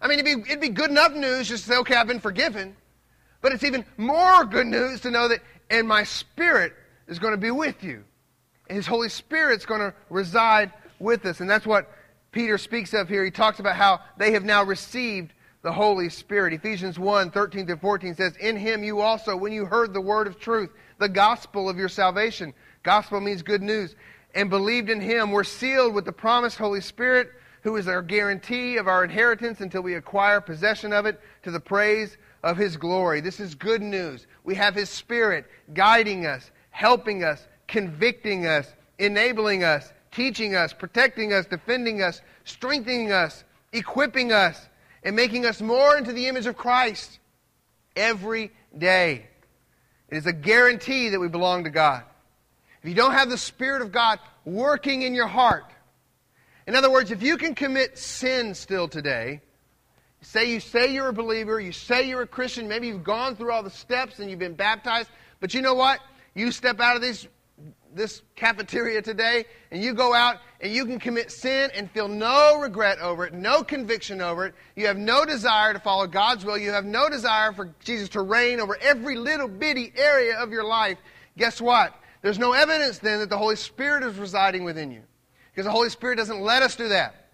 I 0.00 0.06
mean, 0.06 0.20
it'd 0.20 0.44
be, 0.44 0.48
it'd 0.48 0.60
be 0.60 0.68
good 0.68 0.90
enough 0.90 1.12
news 1.12 1.48
just 1.48 1.64
to 1.64 1.70
say, 1.70 1.76
okay, 1.78 1.96
I've 1.96 2.06
been 2.06 2.20
forgiven. 2.20 2.76
But 3.40 3.50
it's 3.52 3.64
even 3.64 3.84
more 3.96 4.44
good 4.44 4.68
news 4.68 5.00
to 5.00 5.10
know 5.10 5.26
that 5.28 5.40
and 5.70 5.86
my 5.86 6.04
spirit 6.04 6.74
is 7.06 7.18
going 7.18 7.32
to 7.32 7.38
be 7.38 7.50
with 7.50 7.82
you. 7.82 8.04
His 8.68 8.86
Holy 8.86 9.08
Spirit's 9.08 9.66
going 9.66 9.80
to 9.80 9.94
reside 10.10 10.72
with 10.98 11.24
us. 11.24 11.40
And 11.40 11.48
that's 11.48 11.66
what 11.66 11.90
Peter 12.32 12.58
speaks 12.58 12.92
of 12.92 13.08
here. 13.08 13.24
He 13.24 13.30
talks 13.30 13.60
about 13.60 13.76
how 13.76 14.00
they 14.16 14.32
have 14.32 14.44
now 14.44 14.62
received 14.62 15.32
the 15.62 15.72
Holy 15.72 16.08
Spirit. 16.08 16.52
Ephesians 16.52 16.98
1 16.98 17.30
13 17.30 17.66
to 17.66 17.76
14 17.76 18.14
says, 18.14 18.36
In 18.36 18.56
him 18.56 18.84
you 18.84 19.00
also, 19.00 19.36
when 19.36 19.52
you 19.52 19.64
heard 19.64 19.92
the 19.92 20.00
word 20.00 20.26
of 20.26 20.38
truth, 20.38 20.70
the 20.98 21.08
gospel 21.08 21.68
of 21.68 21.76
your 21.76 21.88
salvation, 21.88 22.52
gospel 22.82 23.20
means 23.20 23.42
good 23.42 23.62
news, 23.62 23.96
and 24.34 24.50
believed 24.50 24.90
in 24.90 25.00
him, 25.00 25.32
were 25.32 25.44
sealed 25.44 25.94
with 25.94 26.04
the 26.04 26.12
promised 26.12 26.58
Holy 26.58 26.80
Spirit, 26.80 27.30
who 27.62 27.76
is 27.76 27.88
our 27.88 28.02
guarantee 28.02 28.76
of 28.76 28.86
our 28.86 29.02
inheritance 29.02 29.60
until 29.60 29.82
we 29.82 29.94
acquire 29.94 30.40
possession 30.40 30.92
of 30.92 31.06
it 31.06 31.20
to 31.42 31.50
the 31.50 31.60
praise 31.60 32.16
of 32.42 32.56
His 32.56 32.76
glory. 32.76 33.20
This 33.20 33.40
is 33.40 33.54
good 33.54 33.82
news. 33.82 34.26
We 34.44 34.54
have 34.54 34.74
His 34.74 34.90
Spirit 34.90 35.46
guiding 35.74 36.26
us, 36.26 36.50
helping 36.70 37.24
us, 37.24 37.46
convicting 37.66 38.46
us, 38.46 38.66
enabling 38.98 39.64
us, 39.64 39.92
teaching 40.10 40.54
us, 40.54 40.72
protecting 40.72 41.32
us, 41.32 41.46
defending 41.46 42.02
us, 42.02 42.20
strengthening 42.44 43.12
us, 43.12 43.44
equipping 43.72 44.32
us, 44.32 44.68
and 45.02 45.14
making 45.14 45.46
us 45.46 45.60
more 45.60 45.96
into 45.96 46.12
the 46.12 46.26
image 46.26 46.46
of 46.46 46.56
Christ 46.56 47.18
every 47.94 48.50
day. 48.76 49.26
It 50.08 50.16
is 50.16 50.26
a 50.26 50.32
guarantee 50.32 51.10
that 51.10 51.20
we 51.20 51.28
belong 51.28 51.64
to 51.64 51.70
God. 51.70 52.02
If 52.82 52.88
you 52.88 52.94
don't 52.94 53.12
have 53.12 53.28
the 53.28 53.38
Spirit 53.38 53.82
of 53.82 53.92
God 53.92 54.18
working 54.44 55.02
in 55.02 55.14
your 55.14 55.26
heart, 55.26 55.64
in 56.66 56.74
other 56.74 56.90
words, 56.90 57.10
if 57.10 57.22
you 57.22 57.36
can 57.36 57.54
commit 57.54 57.98
sin 57.98 58.54
still 58.54 58.88
today, 58.88 59.40
Say 60.20 60.50
you 60.50 60.60
say 60.60 60.92
you're 60.92 61.08
a 61.08 61.12
believer, 61.12 61.60
you 61.60 61.72
say 61.72 62.08
you're 62.08 62.22
a 62.22 62.26
Christian, 62.26 62.66
maybe 62.66 62.88
you've 62.88 63.04
gone 63.04 63.36
through 63.36 63.52
all 63.52 63.62
the 63.62 63.70
steps 63.70 64.18
and 64.18 64.28
you've 64.28 64.38
been 64.38 64.54
baptized, 64.54 65.10
but 65.40 65.54
you 65.54 65.62
know 65.62 65.74
what? 65.74 66.00
You 66.34 66.50
step 66.50 66.80
out 66.80 66.96
of 66.96 67.02
this 67.02 67.28
this 67.94 68.22
cafeteria 68.36 69.02
today 69.02 69.44
and 69.70 69.82
you 69.82 69.94
go 69.94 70.14
out 70.14 70.36
and 70.60 70.72
you 70.72 70.84
can 70.84 70.98
commit 70.98 71.32
sin 71.32 71.70
and 71.74 71.90
feel 71.90 72.06
no 72.06 72.58
regret 72.60 72.98
over 73.00 73.24
it, 73.26 73.32
no 73.32 73.62
conviction 73.62 74.20
over 74.20 74.46
it. 74.46 74.54
You 74.76 74.86
have 74.86 74.98
no 74.98 75.24
desire 75.24 75.72
to 75.72 75.78
follow 75.78 76.06
God's 76.06 76.44
will. 76.44 76.58
You 76.58 76.70
have 76.70 76.84
no 76.84 77.08
desire 77.08 77.52
for 77.52 77.74
Jesus 77.82 78.08
to 78.10 78.22
reign 78.22 78.60
over 78.60 78.76
every 78.80 79.16
little 79.16 79.48
bitty 79.48 79.92
area 79.96 80.38
of 80.38 80.50
your 80.50 80.64
life. 80.64 80.98
Guess 81.36 81.60
what? 81.60 81.94
There's 82.22 82.38
no 82.38 82.52
evidence 82.52 82.98
then 82.98 83.20
that 83.20 83.30
the 83.30 83.38
Holy 83.38 83.56
Spirit 83.56 84.02
is 84.02 84.16
residing 84.16 84.64
within 84.64 84.90
you. 84.90 85.02
Because 85.50 85.64
the 85.64 85.72
Holy 85.72 85.90
Spirit 85.90 86.16
doesn't 86.16 86.40
let 86.40 86.62
us 86.62 86.76
do 86.76 86.88
that. 86.88 87.28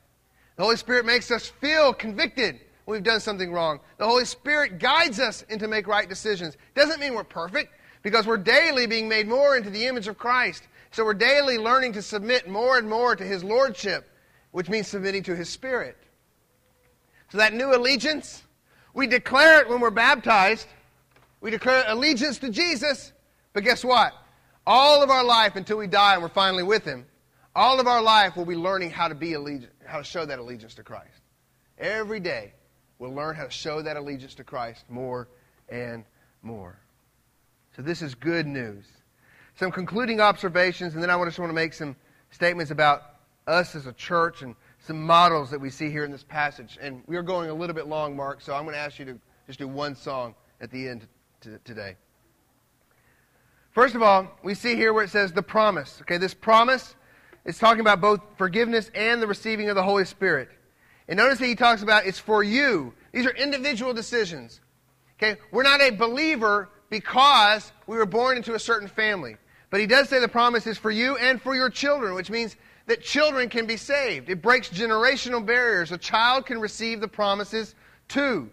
The 0.56 0.62
Holy 0.62 0.76
Spirit 0.76 1.04
makes 1.04 1.30
us 1.30 1.48
feel 1.48 1.92
convicted 1.92 2.60
we've 2.86 3.02
done 3.02 3.20
something 3.20 3.52
wrong. 3.52 3.80
The 3.98 4.06
Holy 4.06 4.24
Spirit 4.24 4.78
guides 4.78 5.20
us 5.20 5.42
into 5.48 5.68
make 5.68 5.86
right 5.86 6.08
decisions. 6.08 6.56
Doesn't 6.74 7.00
mean 7.00 7.14
we're 7.14 7.24
perfect 7.24 7.72
because 8.02 8.26
we're 8.26 8.38
daily 8.38 8.86
being 8.86 9.08
made 9.08 9.26
more 9.26 9.56
into 9.56 9.70
the 9.70 9.86
image 9.86 10.08
of 10.08 10.18
Christ. 10.18 10.68
So 10.90 11.04
we're 11.04 11.14
daily 11.14 11.58
learning 11.58 11.94
to 11.94 12.02
submit 12.02 12.48
more 12.48 12.78
and 12.78 12.88
more 12.88 13.16
to 13.16 13.24
His 13.24 13.42
Lordship, 13.42 14.08
which 14.52 14.68
means 14.68 14.86
submitting 14.86 15.22
to 15.24 15.34
His 15.34 15.48
Spirit. 15.48 15.96
So 17.30 17.38
that 17.38 17.54
new 17.54 17.74
allegiance, 17.74 18.42
we 18.92 19.06
declare 19.06 19.60
it 19.60 19.68
when 19.68 19.80
we're 19.80 19.90
baptized. 19.90 20.68
We 21.40 21.50
declare 21.50 21.84
allegiance 21.88 22.38
to 22.38 22.50
Jesus. 22.50 23.12
But 23.52 23.64
guess 23.64 23.84
what? 23.84 24.12
All 24.66 25.02
of 25.02 25.10
our 25.10 25.24
life 25.24 25.56
until 25.56 25.78
we 25.78 25.86
die 25.86 26.14
and 26.14 26.22
we're 26.22 26.28
finally 26.28 26.62
with 26.62 26.84
Him, 26.84 27.06
all 27.56 27.80
of 27.80 27.86
our 27.86 28.02
life 28.02 28.36
we'll 28.36 28.46
be 28.46 28.56
learning 28.56 28.90
how 28.90 29.08
to 29.08 29.14
be 29.14 29.34
allegiance, 29.34 29.72
how 29.86 29.98
to 29.98 30.04
show 30.04 30.24
that 30.24 30.38
allegiance 30.38 30.74
to 30.74 30.82
Christ. 30.82 31.20
Every 31.78 32.20
day 32.20 32.52
will 32.98 33.12
learn 33.12 33.34
how 33.34 33.44
to 33.44 33.50
show 33.50 33.82
that 33.82 33.96
allegiance 33.96 34.34
to 34.36 34.44
Christ 34.44 34.84
more 34.88 35.28
and 35.68 36.04
more. 36.42 36.78
So 37.76 37.82
this 37.82 38.02
is 38.02 38.14
good 38.14 38.46
news. 38.46 38.84
Some 39.56 39.70
concluding 39.70 40.20
observations, 40.20 40.94
and 40.94 41.02
then 41.02 41.10
I 41.10 41.24
just 41.24 41.38
want 41.38 41.50
to 41.50 41.54
make 41.54 41.72
some 41.72 41.96
statements 42.30 42.70
about 42.70 43.02
us 43.46 43.74
as 43.74 43.86
a 43.86 43.92
church 43.92 44.42
and 44.42 44.54
some 44.78 45.02
models 45.02 45.50
that 45.50 45.60
we 45.60 45.70
see 45.70 45.90
here 45.90 46.04
in 46.04 46.10
this 46.10 46.24
passage. 46.24 46.78
And 46.80 47.02
we 47.06 47.16
are 47.16 47.22
going 47.22 47.50
a 47.50 47.54
little 47.54 47.74
bit 47.74 47.86
long, 47.86 48.16
Mark, 48.16 48.40
so 48.40 48.54
I'm 48.54 48.64
going 48.64 48.74
to 48.74 48.80
ask 48.80 48.98
you 48.98 49.04
to 49.06 49.18
just 49.46 49.58
do 49.58 49.68
one 49.68 49.94
song 49.94 50.34
at 50.60 50.70
the 50.70 50.88
end 50.88 51.06
today. 51.64 51.96
First 53.72 53.94
of 53.94 54.02
all, 54.02 54.30
we 54.42 54.54
see 54.54 54.76
here 54.76 54.92
where 54.92 55.04
it 55.04 55.10
says 55.10 55.32
the 55.32 55.42
promise. 55.42 55.98
Okay, 56.02 56.16
this 56.16 56.34
promise 56.34 56.94
is 57.44 57.58
talking 57.58 57.80
about 57.80 58.00
both 58.00 58.20
forgiveness 58.36 58.90
and 58.94 59.20
the 59.20 59.26
receiving 59.26 59.68
of 59.68 59.74
the 59.74 59.82
Holy 59.82 60.04
Spirit. 60.04 60.48
And 61.08 61.16
notice 61.16 61.38
that 61.38 61.46
he 61.46 61.54
talks 61.54 61.82
about 61.82 62.06
it's 62.06 62.18
for 62.18 62.42
you. 62.42 62.94
These 63.12 63.26
are 63.26 63.32
individual 63.32 63.92
decisions. 63.92 64.60
Okay? 65.18 65.38
We're 65.50 65.62
not 65.62 65.80
a 65.80 65.90
believer 65.90 66.70
because 66.90 67.72
we 67.86 67.96
were 67.96 68.06
born 68.06 68.36
into 68.36 68.54
a 68.54 68.58
certain 68.58 68.88
family. 68.88 69.36
But 69.70 69.80
he 69.80 69.86
does 69.86 70.08
say 70.08 70.20
the 70.20 70.28
promise 70.28 70.66
is 70.66 70.78
for 70.78 70.90
you 70.90 71.16
and 71.16 71.40
for 71.40 71.54
your 71.54 71.68
children, 71.68 72.14
which 72.14 72.30
means 72.30 72.56
that 72.86 73.02
children 73.02 73.48
can 73.48 73.66
be 73.66 73.76
saved. 73.76 74.28
It 74.28 74.42
breaks 74.42 74.68
generational 74.68 75.44
barriers. 75.44 75.90
A 75.92 75.98
child 75.98 76.46
can 76.46 76.60
receive 76.60 77.00
the 77.00 77.08
promises 77.08 77.74
too. 78.08 78.50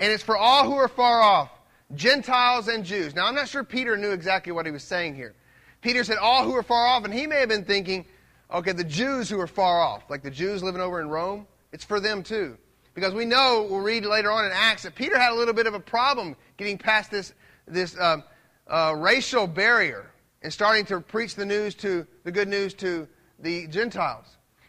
And 0.00 0.12
it's 0.12 0.22
for 0.22 0.36
all 0.36 0.64
who 0.64 0.76
are 0.76 0.88
far 0.88 1.20
off, 1.20 1.50
Gentiles 1.94 2.68
and 2.68 2.84
Jews. 2.84 3.14
Now, 3.14 3.26
I'm 3.26 3.34
not 3.34 3.48
sure 3.48 3.64
Peter 3.64 3.96
knew 3.96 4.12
exactly 4.12 4.52
what 4.52 4.64
he 4.64 4.72
was 4.72 4.84
saying 4.84 5.16
here. 5.16 5.34
Peter 5.80 6.04
said 6.04 6.18
all 6.18 6.44
who 6.44 6.54
are 6.54 6.62
far 6.62 6.86
off, 6.86 7.04
and 7.04 7.12
he 7.12 7.26
may 7.26 7.40
have 7.40 7.48
been 7.48 7.64
thinking, 7.64 8.04
okay, 8.52 8.72
the 8.72 8.84
Jews 8.84 9.28
who 9.28 9.38
are 9.40 9.46
far 9.46 9.80
off, 9.80 10.04
like 10.08 10.22
the 10.22 10.30
Jews 10.30 10.62
living 10.62 10.80
over 10.80 11.00
in 11.00 11.08
Rome, 11.08 11.46
it's 11.72 11.84
for 11.84 12.00
them 12.00 12.22
too. 12.22 12.56
Because 12.94 13.14
we 13.14 13.24
know, 13.24 13.66
we'll 13.70 13.80
read 13.80 14.04
later 14.04 14.30
on 14.30 14.44
in 14.44 14.52
Acts, 14.52 14.82
that 14.82 14.94
Peter 14.94 15.18
had 15.18 15.32
a 15.32 15.34
little 15.34 15.54
bit 15.54 15.66
of 15.66 15.74
a 15.74 15.80
problem 15.80 16.34
getting 16.56 16.78
past 16.78 17.10
this, 17.10 17.32
this 17.66 17.98
um, 18.00 18.24
uh, 18.66 18.94
racial 18.96 19.46
barrier 19.46 20.10
and 20.42 20.52
starting 20.52 20.84
to 20.86 21.00
preach 21.00 21.34
the 21.34 21.46
news 21.46 21.74
to, 21.76 22.06
the 22.24 22.32
good 22.32 22.48
news 22.48 22.74
to 22.74 23.06
the 23.38 23.66
Gentiles. 23.68 24.26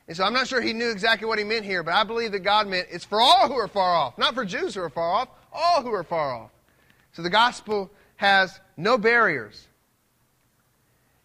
And 0.07 0.17
so 0.17 0.23
I'm 0.23 0.33
not 0.33 0.47
sure 0.47 0.61
he 0.61 0.73
knew 0.73 0.89
exactly 0.89 1.27
what 1.27 1.37
he 1.37 1.43
meant 1.43 1.65
here, 1.65 1.83
but 1.83 1.93
I 1.93 2.03
believe 2.03 2.31
that 2.31 2.39
God 2.39 2.67
meant 2.67 2.87
it's 2.91 3.05
for 3.05 3.21
all 3.21 3.47
who 3.47 3.55
are 3.55 3.67
far 3.67 3.95
off, 3.95 4.17
not 4.17 4.33
for 4.33 4.43
Jews 4.43 4.75
who 4.75 4.81
are 4.81 4.89
far 4.89 5.11
off, 5.11 5.29
all 5.53 5.81
who 5.81 5.93
are 5.93 6.03
far 6.03 6.35
off. 6.35 6.51
So 7.13 7.21
the 7.21 7.29
gospel 7.29 7.91
has 8.15 8.59
no 8.75 8.97
barriers. 8.97 9.67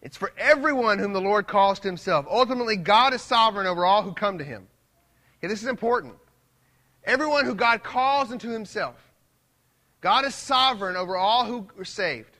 It's 0.01 0.17
for 0.17 0.31
everyone 0.37 0.99
whom 0.99 1.13
the 1.13 1.21
Lord 1.21 1.47
calls 1.47 1.79
to 1.79 1.87
himself. 1.87 2.27
Ultimately, 2.29 2.77
God 2.77 3.13
is 3.13 3.23
sovereign 3.23 3.65
over 3.65 3.85
all 3.85 4.03
who 4.03 4.13
come 4.13 4.37
to 4.37 4.43
him. 4.43 4.67
Okay, 5.45 5.53
this 5.53 5.61
is 5.61 5.67
important. 5.67 6.15
Everyone 7.03 7.45
who 7.45 7.53
God 7.53 7.83
calls 7.83 8.31
into 8.31 8.49
himself. 8.49 8.95
God 10.01 10.25
is 10.25 10.33
sovereign 10.33 10.95
over 10.95 11.15
all 11.15 11.45
who 11.45 11.67
are 11.77 11.85
saved. 11.85 12.35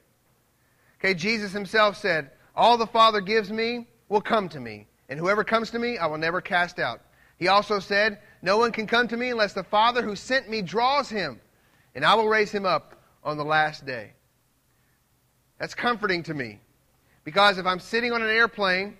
Okay, 0.98 1.13
Jesus 1.13 1.52
himself 1.52 1.98
said, 1.98 2.32
All 2.56 2.80
the 2.80 2.88
Father 2.88 3.22
gives 3.22 3.52
me 3.52 3.86
will 4.10 4.22
come 4.22 4.50
to 4.50 4.60
me, 4.60 4.88
and 5.08 5.20
whoever 5.20 5.44
comes 5.44 5.70
to 5.70 5.78
me 5.78 6.00
I 6.00 6.08
will 6.08 6.18
never 6.18 6.41
cast 6.41 6.80
out. 6.80 7.00
He 7.38 7.48
also 7.48 7.78
said, 7.78 8.18
No 8.41 8.58
one 8.58 8.72
can 8.72 8.88
come 8.88 9.08
to 9.10 9.18
me 9.18 9.30
unless 9.30 9.54
the 9.54 9.63
Father 9.63 10.02
who 10.02 10.15
sent 10.15 10.50
me 10.50 10.63
draws 10.63 11.08
him, 11.08 11.39
and 11.94 12.04
I 12.04 12.15
will 12.15 12.28
raise 12.28 12.52
him 12.52 12.65
up 12.65 13.00
on 13.24 13.38
the 13.38 13.46
last 13.46 13.86
day. 13.86 14.13
That's 15.60 15.76
comforting 15.76 16.24
to 16.24 16.34
me. 16.34 16.60
Because 17.24 17.60
if 17.60 17.68
I'm 17.68 17.80
sitting 17.80 18.13
on 18.13 18.24
an 18.24 18.30
airplane, 18.30 18.98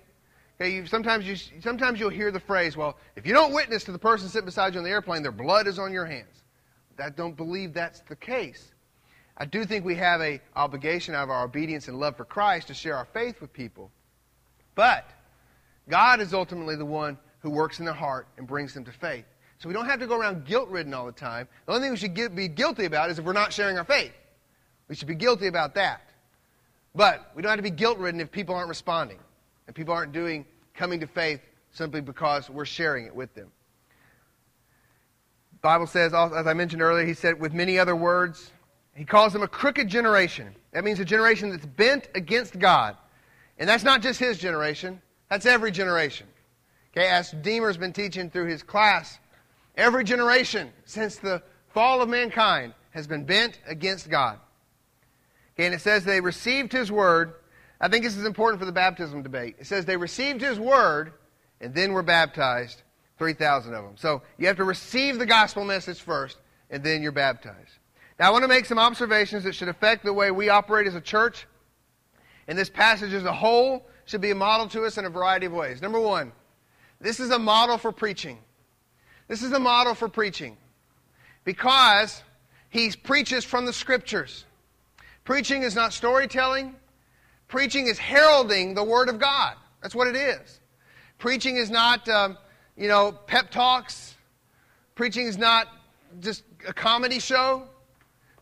okay, 0.60 0.74
you, 0.74 0.86
sometimes, 0.86 1.26
you, 1.26 1.36
sometimes 1.60 2.00
you'll 2.00 2.10
hear 2.10 2.30
the 2.30 2.40
phrase, 2.40 2.76
well, 2.76 2.96
if 3.14 3.26
you 3.26 3.32
don't 3.32 3.52
witness 3.52 3.84
to 3.84 3.92
the 3.92 3.98
person 3.98 4.28
sitting 4.28 4.46
beside 4.46 4.74
you 4.74 4.78
on 4.78 4.84
the 4.84 4.90
airplane, 4.90 5.22
their 5.22 5.32
blood 5.32 5.66
is 5.66 5.78
on 5.78 5.92
your 5.92 6.06
hands. 6.06 6.42
I 6.98 7.10
don't 7.10 7.36
believe 7.36 7.74
that's 7.74 8.00
the 8.08 8.16
case. 8.16 8.72
I 9.36 9.44
do 9.44 9.64
think 9.64 9.84
we 9.84 9.96
have 9.96 10.22
an 10.22 10.40
obligation 10.54 11.14
out 11.14 11.24
of 11.24 11.30
our 11.30 11.44
obedience 11.44 11.88
and 11.88 12.00
love 12.00 12.16
for 12.16 12.24
Christ 12.24 12.68
to 12.68 12.74
share 12.74 12.96
our 12.96 13.04
faith 13.04 13.40
with 13.40 13.52
people. 13.52 13.90
But 14.74 15.10
God 15.88 16.20
is 16.20 16.32
ultimately 16.32 16.76
the 16.76 16.86
one 16.86 17.18
who 17.40 17.50
works 17.50 17.78
in 17.78 17.84
their 17.84 17.94
heart 17.94 18.28
and 18.38 18.46
brings 18.46 18.72
them 18.72 18.84
to 18.86 18.92
faith. 18.92 19.26
So 19.58 19.68
we 19.68 19.74
don't 19.74 19.86
have 19.86 20.00
to 20.00 20.06
go 20.06 20.18
around 20.18 20.46
guilt 20.46 20.68
ridden 20.70 20.94
all 20.94 21.06
the 21.06 21.12
time. 21.12 21.48
The 21.66 21.72
only 21.72 21.84
thing 21.84 21.90
we 21.90 21.96
should 21.98 22.34
be 22.34 22.48
guilty 22.48 22.86
about 22.86 23.10
is 23.10 23.18
if 23.18 23.24
we're 23.24 23.32
not 23.34 23.52
sharing 23.52 23.76
our 23.76 23.84
faith. 23.84 24.12
We 24.88 24.94
should 24.94 25.08
be 25.08 25.14
guilty 25.14 25.48
about 25.48 25.74
that. 25.74 26.00
But 26.94 27.30
we 27.34 27.42
don't 27.42 27.50
have 27.50 27.58
to 27.58 27.62
be 27.62 27.70
guilt 27.70 27.98
ridden 27.98 28.20
if 28.20 28.30
people 28.32 28.54
aren't 28.54 28.70
responding 28.70 29.18
and 29.66 29.74
people 29.74 29.94
aren't 29.94 30.12
doing 30.12 30.44
coming 30.74 31.00
to 31.00 31.06
faith 31.06 31.40
simply 31.70 32.00
because 32.00 32.48
we're 32.50 32.64
sharing 32.64 33.06
it 33.06 33.14
with 33.14 33.34
them. 33.34 33.50
The 35.52 35.58
Bible 35.60 35.86
says, 35.86 36.14
as 36.14 36.46
I 36.46 36.54
mentioned 36.54 36.82
earlier, 36.82 37.04
he 37.04 37.14
said 37.14 37.40
with 37.40 37.52
many 37.52 37.78
other 37.78 37.96
words, 37.96 38.52
he 38.94 39.04
calls 39.04 39.32
them 39.32 39.42
a 39.42 39.48
crooked 39.48 39.88
generation. 39.88 40.54
That 40.72 40.84
means 40.84 41.00
a 41.00 41.04
generation 41.04 41.50
that's 41.50 41.66
bent 41.66 42.08
against 42.14 42.58
God. 42.58 42.96
And 43.58 43.68
that's 43.68 43.84
not 43.84 44.02
just 44.02 44.20
his 44.20 44.38
generation, 44.38 45.00
that's 45.30 45.46
every 45.46 45.70
generation. 45.70 46.26
Okay, 46.92 47.08
as 47.08 47.32
Deemer's 47.42 47.76
been 47.76 47.92
teaching 47.92 48.30
through 48.30 48.46
his 48.46 48.62
class, 48.62 49.18
every 49.76 50.04
generation 50.04 50.72
since 50.84 51.16
the 51.16 51.42
fall 51.68 52.00
of 52.00 52.08
mankind 52.08 52.72
has 52.90 53.06
been 53.06 53.24
bent 53.24 53.58
against 53.66 54.08
God. 54.08 54.38
Okay, 55.54 55.66
and 55.66 55.74
it 55.74 55.80
says 55.80 56.04
they 56.04 56.20
received 56.20 56.72
his 56.72 56.90
word. 56.90 57.34
I 57.80 57.88
think 57.88 58.04
this 58.04 58.16
is 58.16 58.24
important 58.24 58.58
for 58.60 58.66
the 58.66 58.72
baptism 58.72 59.22
debate. 59.22 59.56
It 59.58 59.66
says 59.66 59.84
they 59.84 59.96
received 59.96 60.40
his 60.40 60.58
word 60.58 61.12
and 61.60 61.74
then 61.74 61.92
were 61.92 62.02
baptized, 62.02 62.82
3,000 63.18 63.74
of 63.74 63.84
them. 63.84 63.96
So 63.96 64.22
you 64.38 64.46
have 64.46 64.56
to 64.56 64.64
receive 64.64 65.18
the 65.18 65.26
gospel 65.26 65.64
message 65.64 66.00
first 66.00 66.38
and 66.70 66.82
then 66.82 67.02
you're 67.02 67.12
baptized. 67.12 67.78
Now 68.18 68.28
I 68.28 68.30
want 68.30 68.42
to 68.44 68.48
make 68.48 68.64
some 68.64 68.78
observations 68.78 69.44
that 69.44 69.54
should 69.54 69.68
affect 69.68 70.04
the 70.04 70.12
way 70.12 70.30
we 70.30 70.48
operate 70.48 70.86
as 70.86 70.94
a 70.94 71.00
church. 71.00 71.46
And 72.48 72.56
this 72.56 72.70
passage 72.70 73.12
as 73.12 73.24
a 73.24 73.32
whole 73.32 73.86
should 74.04 74.20
be 74.20 74.30
a 74.30 74.34
model 74.34 74.68
to 74.68 74.84
us 74.84 74.98
in 74.98 75.04
a 75.04 75.10
variety 75.10 75.46
of 75.46 75.52
ways. 75.52 75.82
Number 75.82 76.00
one, 76.00 76.32
this 77.00 77.20
is 77.20 77.30
a 77.30 77.38
model 77.38 77.76
for 77.76 77.92
preaching. 77.92 78.38
This 79.28 79.42
is 79.42 79.52
a 79.52 79.58
model 79.58 79.94
for 79.94 80.08
preaching 80.08 80.56
because 81.44 82.22
he 82.70 82.90
preaches 82.90 83.44
from 83.44 83.66
the 83.66 83.72
scriptures. 83.72 84.44
Preaching 85.24 85.62
is 85.62 85.74
not 85.74 85.92
storytelling. 85.92 86.76
Preaching 87.48 87.86
is 87.86 87.98
heralding 87.98 88.74
the 88.74 88.82
Word 88.82 89.08
of 89.08 89.18
God. 89.18 89.54
That's 89.82 89.94
what 89.94 90.08
it 90.08 90.16
is. 90.16 90.60
Preaching 91.18 91.56
is 91.56 91.70
not, 91.70 92.08
um, 92.08 92.36
you 92.76 92.88
know, 92.88 93.12
pep 93.12 93.50
talks. 93.50 94.16
Preaching 94.94 95.26
is 95.26 95.38
not 95.38 95.68
just 96.20 96.42
a 96.66 96.72
comedy 96.72 97.18
show. 97.18 97.64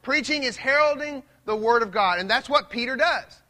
Preaching 0.03 0.45
is 0.45 0.57
heralding 0.57 1.23
the 1.45 1.55
Word 1.55 1.83
of 1.83 1.91
God. 1.91 2.19
And 2.19 2.29
that's 2.29 2.49
what 2.49 2.71
Peter 2.71 2.97
does. 2.97 3.43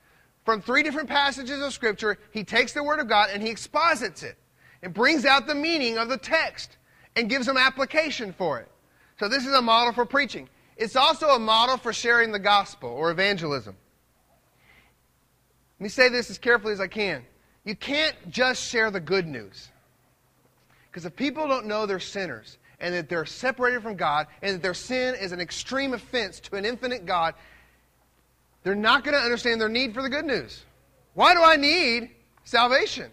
From 0.45 0.61
three 0.61 0.83
different 0.83 1.09
passages 1.09 1.63
of 1.63 1.73
Scripture, 1.73 2.19
he 2.33 2.45
takes 2.45 2.73
the 2.73 2.83
Word 2.83 3.01
of 3.01 3.09
God 3.09 3.31
and 3.33 3.43
he 3.43 3.51
exposits 3.51 4.23
it 4.23 4.37
and 4.83 4.93
brings 4.93 5.25
out 5.25 5.47
the 5.47 5.55
meaning 5.55 5.97
of 5.99 6.09
the 6.09 6.19
text 6.19 6.77
and 7.17 7.31
gives 7.31 7.47
them 7.47 7.57
application 7.57 8.33
for 8.33 8.59
it. 8.59 8.69
So 9.19 9.29
this 9.29 9.47
is 9.47 9.55
a 9.55 9.63
model 9.63 9.93
for 9.93 10.05
preaching. 10.05 10.49
It's 10.77 10.97
also 10.97 11.29
a 11.29 11.39
model 11.39 11.77
for 11.77 11.93
sharing 11.93 12.33
the 12.33 12.39
gospel 12.39 12.91
or 12.91 13.11
evangelism. 13.11 13.77
Let 15.79 15.85
me 15.85 15.89
say 15.89 16.09
this 16.09 16.31
as 16.31 16.39
carefully 16.39 16.73
as 16.73 16.81
I 16.81 16.87
can. 16.87 17.25
You 17.65 17.75
can't 17.75 18.15
just 18.31 18.63
share 18.63 18.91
the 18.91 19.01
good 19.01 19.27
news. 19.27 19.69
Because 20.91 21.05
if 21.05 21.17
people 21.17 21.49
don't 21.49 21.67
know 21.67 21.87
they're 21.87 21.99
sinners 21.99 22.59
and 22.81 22.95
that 22.95 23.09
they're 23.09 23.27
separated 23.27 23.83
from 23.83 23.97
God 23.97 24.27
and 24.43 24.55
that 24.55 24.63
their 24.63 24.75
sin 24.75 25.15
is 25.15 25.33
an 25.33 25.41
extreme 25.41 25.95
offense 25.95 26.41
to 26.41 26.57
an 26.57 26.65
infinite 26.65 27.07
God, 27.07 27.35
they're 28.63 28.75
not 28.75 29.05
going 29.05 29.17
to 29.17 29.23
understand 29.23 29.61
their 29.61 29.69
need 29.69 29.95
for 29.95 30.03
the 30.03 30.09
good 30.09 30.25
news. 30.25 30.65
Why 31.15 31.35
do 31.35 31.43
I 31.43 31.57
need 31.57 32.11
salvation? 32.45 33.11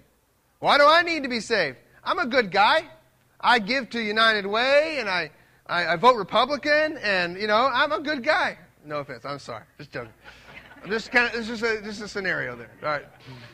Why 0.60 0.78
do 0.78 0.86
I 0.86 1.02
need 1.02 1.24
to 1.24 1.30
be 1.30 1.40
saved? 1.40 1.78
I'm 2.04 2.20
a 2.20 2.28
good 2.28 2.52
guy. 2.52 2.88
I 3.40 3.60
give 3.60 3.90
to 3.92 4.00
United 4.00 4.46
Way 4.46 4.98
and 5.00 5.10
I 5.10 5.32
I, 5.72 5.94
I 5.94 5.96
vote 5.96 6.18
Republican, 6.18 6.98
and 6.98 7.40
you 7.40 7.48
know 7.48 7.70
I'm 7.74 7.94
a 7.94 8.00
good 8.02 8.24
guy. 8.24 8.58
No 8.86 9.00
offense, 9.00 9.24
I'm 9.26 9.40
sorry, 9.40 9.64
just 9.78 9.92
joking. 9.92 10.12
I'm 10.84 10.90
just 10.90 11.12
kind 11.12 11.28
of 11.28 11.34
this 11.34 11.50
is 11.50 11.64
a 11.64 11.82
just 11.82 12.02
a 12.02 12.08
scenario 12.08 12.56
there. 12.56 12.72
All 12.84 12.90
right. 12.90 13.06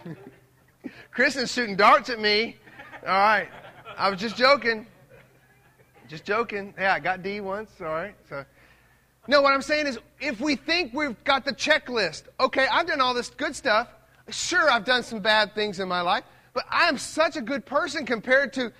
Kristen's 1.12 1.52
shooting 1.52 1.76
darts 1.76 2.10
at 2.10 2.20
me. 2.20 2.58
All 3.06 3.14
right, 3.14 3.50
I 3.98 4.10
was 4.10 4.20
just 4.20 4.36
joking. 4.36 4.88
Just 6.08 6.24
joking. 6.24 6.74
Yeah, 6.78 6.94
I 6.94 7.00
got 7.00 7.22
D 7.24 7.42
once. 7.42 7.70
All 7.82 7.88
right. 7.88 8.16
So, 8.30 8.46
no, 9.28 9.42
what 9.42 9.54
I'm 9.54 9.62
saying 9.62 9.88
is, 9.88 10.00
if 10.22 10.40
we 10.40 10.56
think 10.56 10.94
we've 10.94 11.22
got 11.26 11.44
the 11.44 11.52
checklist, 11.52 12.24
okay, 12.40 12.68
I've 12.72 12.88
done 12.88 13.02
all 13.02 13.14
this 13.14 13.30
good 13.30 13.56
stuff. 13.56 13.90
Sure, 14.30 14.70
I've 14.70 14.86
done 14.86 15.04
some 15.04 15.20
bad 15.20 15.54
things 15.54 15.80
in 15.80 15.88
my 15.88 16.02
life, 16.02 16.24
but 16.54 16.66
I 16.70 16.88
am 16.88 16.98
such 16.98 17.36
a 17.36 17.42
good 17.42 17.66
person 17.66 18.06
compared 18.06 18.54
to 18.54 18.72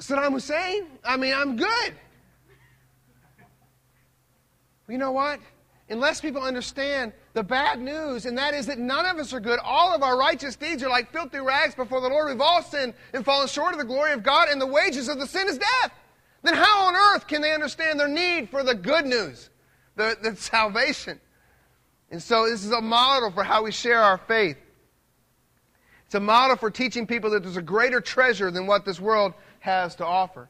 Saddam 0.00 0.32
Hussein, 0.32 0.86
I 1.04 1.16
mean, 1.16 1.34
I'm 1.34 1.56
good. 1.56 1.94
You 4.88 4.98
know 4.98 5.12
what? 5.12 5.40
Unless 5.90 6.22
people 6.22 6.42
understand 6.42 7.12
the 7.34 7.42
bad 7.42 7.78
news, 7.78 8.24
and 8.24 8.38
that 8.38 8.54
is 8.54 8.66
that 8.66 8.78
none 8.78 9.04
of 9.04 9.18
us 9.18 9.34
are 9.34 9.40
good. 9.40 9.58
All 9.62 9.94
of 9.94 10.02
our 10.02 10.16
righteous 10.16 10.56
deeds 10.56 10.82
are 10.82 10.88
like 10.88 11.12
filthy 11.12 11.38
rags 11.38 11.74
before 11.74 12.00
the 12.00 12.08
Lord. 12.08 12.30
We've 12.30 12.40
all 12.40 12.62
sinned 12.62 12.94
and 13.12 13.24
fallen 13.24 13.48
short 13.48 13.72
of 13.72 13.78
the 13.78 13.84
glory 13.84 14.12
of 14.12 14.22
God, 14.22 14.48
and 14.48 14.60
the 14.60 14.66
wages 14.66 15.08
of 15.08 15.18
the 15.18 15.26
sin 15.26 15.46
is 15.46 15.58
death. 15.58 15.92
Then 16.42 16.54
how 16.54 16.86
on 16.86 16.94
earth 16.94 17.26
can 17.26 17.42
they 17.42 17.52
understand 17.52 18.00
their 18.00 18.08
need 18.08 18.48
for 18.48 18.62
the 18.62 18.74
good 18.74 19.04
news, 19.04 19.50
the, 19.96 20.16
the 20.22 20.36
salvation? 20.36 21.20
And 22.10 22.22
so 22.22 22.48
this 22.48 22.64
is 22.64 22.70
a 22.70 22.80
model 22.80 23.30
for 23.30 23.42
how 23.42 23.62
we 23.64 23.72
share 23.72 24.00
our 24.00 24.18
faith. 24.18 24.56
It's 26.06 26.14
a 26.14 26.20
model 26.20 26.56
for 26.56 26.70
teaching 26.70 27.06
people 27.06 27.30
that 27.30 27.42
there's 27.42 27.56
a 27.56 27.62
greater 27.62 28.00
treasure 28.00 28.50
than 28.50 28.66
what 28.66 28.84
this 28.84 29.00
world 29.00 29.34
has 29.60 29.94
to 29.96 30.06
offer. 30.06 30.48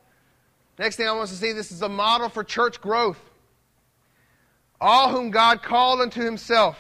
Next 0.79 0.97
thing 0.97 1.09
I 1.09 1.12
want 1.12 1.25
us 1.25 1.31
to 1.31 1.37
see 1.37 1.53
this 1.53 1.73
is 1.73 1.83
a 1.83 1.88
model 1.88 2.29
for 2.29 2.44
church 2.44 2.81
growth. 2.81 3.18
All 4.80 5.10
whom 5.10 5.30
God 5.30 5.62
called 5.62 6.00
unto 6.00 6.22
himself. 6.22 6.78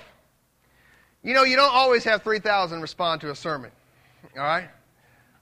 You 1.22 1.32
know, 1.32 1.44
you 1.44 1.56
don't 1.56 1.72
always 1.72 2.04
have 2.04 2.22
3,000 2.22 2.80
respond 2.80 3.22
to 3.22 3.30
a 3.30 3.34
sermon. 3.34 3.70
All 4.36 4.42
right? 4.42 4.68